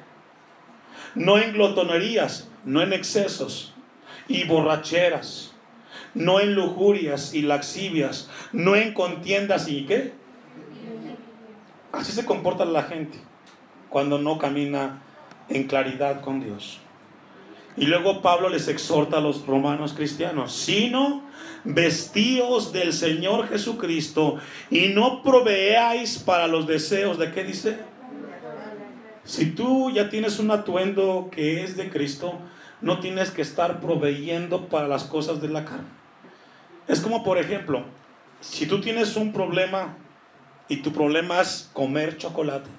No 1.15 1.37
en 1.37 1.53
glotonerías, 1.53 2.49
no 2.65 2.81
en 2.81 2.93
excesos 2.93 3.73
y 4.27 4.43
borracheras, 4.45 5.53
no 6.13 6.39
en 6.39 6.55
lujurias 6.55 7.33
y 7.33 7.41
laxivias, 7.41 8.29
no 8.51 8.75
en 8.75 8.93
contiendas 8.93 9.67
y 9.67 9.85
qué. 9.85 10.13
Así 11.91 12.11
se 12.11 12.25
comporta 12.25 12.65
la 12.65 12.83
gente 12.83 13.19
cuando 13.89 14.19
no 14.19 14.37
camina 14.37 15.01
en 15.49 15.65
claridad 15.67 16.21
con 16.21 16.39
Dios. 16.39 16.79
Y 17.77 17.85
luego 17.85 18.21
Pablo 18.21 18.49
les 18.49 18.67
exhorta 18.67 19.17
a 19.17 19.21
los 19.21 19.45
romanos 19.45 19.93
cristianos, 19.93 20.53
sino 20.53 21.23
vestíos 21.63 22.71
del 22.73 22.93
Señor 22.93 23.47
Jesucristo 23.47 24.37
y 24.69 24.89
no 24.89 25.23
proveáis 25.23 26.19
para 26.19 26.47
los 26.47 26.67
deseos 26.67 27.17
de 27.17 27.31
qué 27.31 27.43
dice 27.43 27.79
si 29.29 29.51
tú 29.51 29.91
ya 29.91 30.09
tienes 30.09 30.39
un 30.39 30.49
atuendo 30.49 31.29
que 31.31 31.63
es 31.63 31.77
de 31.77 31.91
Cristo, 31.91 32.39
no 32.81 32.99
tienes 32.99 33.29
que 33.29 33.43
estar 33.43 33.79
proveyendo 33.79 34.69
para 34.69 34.87
las 34.87 35.03
cosas 35.03 35.39
de 35.39 35.49
la 35.49 35.65
carne. 35.65 35.85
Es 36.87 36.99
como, 36.99 37.23
por 37.23 37.37
ejemplo, 37.37 37.83
si 38.39 38.65
tú 38.65 38.81
tienes 38.81 39.15
un 39.17 39.31
problema 39.31 39.97
y 40.67 40.77
tu 40.77 40.91
problema 40.91 41.41
es 41.41 41.69
comer 41.73 42.17
chocolate 42.17 42.71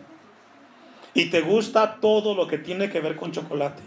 y 1.14 1.26
te 1.26 1.40
gusta 1.40 2.00
todo 2.00 2.34
lo 2.34 2.48
que 2.48 2.58
tiene 2.58 2.90
que 2.90 3.00
ver 3.00 3.14
con 3.14 3.30
chocolate, 3.30 3.82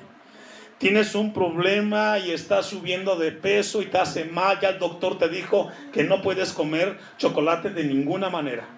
tienes 0.78 1.15
un 1.15 1.34
problema 1.34 2.17
y 2.17 2.32
estás 2.32 2.67
subiendo 2.67 3.17
de 3.17 3.34
peso 3.34 3.82
y 3.82 3.88
te 3.88 3.97
hace 3.97 4.23
mal, 4.23 4.62
ya 4.62 4.69
el 4.69 4.80
doctor 4.80 5.17
te 5.17 5.28
dijo 5.28 5.67
que 5.91 6.06
no 6.06 6.21
puedes 6.21 6.54
comer 6.54 6.97
chocolate 7.17 7.71
de 7.71 7.84
ninguna 7.84 8.30
manera. 8.30 8.69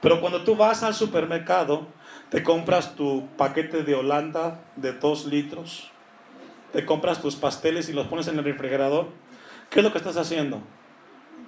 Pero 0.00 0.20
cuando 0.20 0.44
tú 0.44 0.54
vas 0.54 0.84
al 0.84 0.94
supermercado 0.94 1.95
te 2.30 2.42
compras 2.42 2.96
tu 2.96 3.28
paquete 3.36 3.82
de 3.82 3.94
Holanda 3.94 4.60
de 4.76 4.92
2 4.92 5.26
litros. 5.26 5.90
Te 6.72 6.84
compras 6.84 7.22
tus 7.22 7.36
pasteles 7.36 7.88
y 7.88 7.92
los 7.92 8.08
pones 8.08 8.26
en 8.28 8.38
el 8.38 8.44
refrigerador. 8.44 9.08
¿Qué 9.70 9.80
es 9.80 9.84
lo 9.84 9.92
que 9.92 9.98
estás 9.98 10.16
haciendo? 10.16 10.60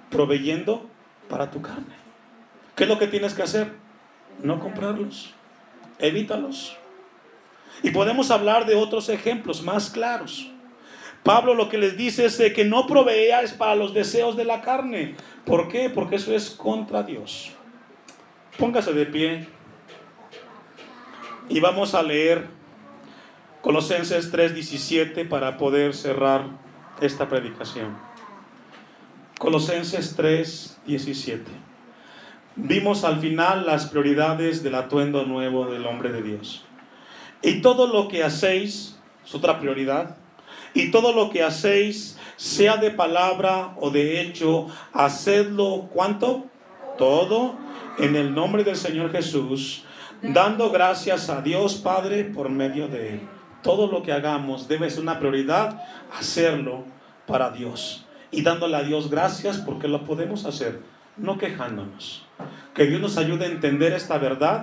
Proveyendo 0.09 0.89
para 1.29 1.51
tu 1.51 1.61
carne. 1.61 1.95
¿Qué 2.75 2.83
es 2.83 2.89
lo 2.89 2.97
que 2.97 3.07
tienes 3.07 3.33
que 3.33 3.43
hacer? 3.43 3.73
No 4.41 4.59
comprarlos. 4.59 5.33
Evítalos. 5.99 6.77
Y 7.83 7.91
podemos 7.91 8.31
hablar 8.31 8.65
de 8.65 8.75
otros 8.75 9.09
ejemplos 9.09 9.61
más 9.61 9.89
claros. 9.89 10.49
Pablo 11.23 11.53
lo 11.53 11.67
que 11.67 11.77
les 11.77 11.97
dice 11.97 12.25
es 12.25 12.37
que 12.53 12.63
no 12.63 12.87
proveáis 12.87 13.51
para 13.51 13.75
los 13.75 13.93
deseos 13.93 14.37
de 14.37 14.45
la 14.45 14.61
carne. 14.61 15.15
¿Por 15.45 15.67
qué? 15.67 15.89
Porque 15.89 16.15
eso 16.15 16.33
es 16.33 16.49
contra 16.49 17.03
Dios. 17.03 17.51
Póngase 18.57 18.93
de 18.93 19.05
pie. 19.05 19.58
Y 21.49 21.59
vamos 21.59 21.95
a 21.95 22.03
leer 22.03 22.47
Colosenses 23.63 24.31
3:17 24.31 25.27
para 25.27 25.57
poder 25.57 25.95
cerrar 25.95 26.45
esta 27.01 27.27
predicación. 27.27 27.97
Colosenses 29.39 30.15
3:17. 30.15 31.41
Vimos 32.55 33.03
al 33.03 33.19
final 33.19 33.65
las 33.65 33.87
prioridades 33.87 34.61
del 34.61 34.75
atuendo 34.75 35.25
nuevo 35.25 35.65
del 35.65 35.87
hombre 35.87 36.11
de 36.11 36.21
Dios. 36.21 36.65
Y 37.41 37.61
todo 37.61 37.87
lo 37.87 38.09
que 38.09 38.23
hacéis, 38.23 38.99
es 39.25 39.33
otra 39.33 39.59
prioridad, 39.59 40.17
y 40.75 40.91
todo 40.91 41.13
lo 41.13 41.31
que 41.31 41.41
hacéis, 41.41 42.19
sea 42.35 42.77
de 42.77 42.91
palabra 42.91 43.73
o 43.77 43.89
de 43.89 44.21
hecho, 44.21 44.67
hacedlo, 44.93 45.89
¿cuánto? 45.91 46.45
Todo 46.97 47.55
en 47.97 48.15
el 48.15 48.35
nombre 48.35 48.63
del 48.63 48.75
Señor 48.75 49.11
Jesús 49.11 49.83
dando 50.21 50.71
gracias 50.71 51.29
a 51.29 51.41
Dios 51.41 51.75
Padre 51.75 52.25
por 52.25 52.49
medio 52.49 52.87
de 52.87 53.15
Él. 53.15 53.21
Todo 53.61 53.87
lo 53.87 54.03
que 54.03 54.11
hagamos 54.11 54.67
debe 54.67 54.89
ser 54.89 55.01
una 55.01 55.19
prioridad 55.19 55.83
hacerlo 56.17 56.85
para 57.27 57.51
Dios 57.51 58.05
y 58.31 58.41
dándole 58.41 58.77
a 58.77 58.83
Dios 58.83 59.09
gracias 59.09 59.57
porque 59.57 59.87
lo 59.87 60.05
podemos 60.05 60.45
hacer, 60.45 60.81
no 61.17 61.37
quejándonos. 61.37 62.25
Que 62.73 62.85
Dios 62.85 63.01
nos 63.01 63.17
ayude 63.17 63.45
a 63.45 63.49
entender 63.49 63.93
esta 63.93 64.17
verdad 64.17 64.57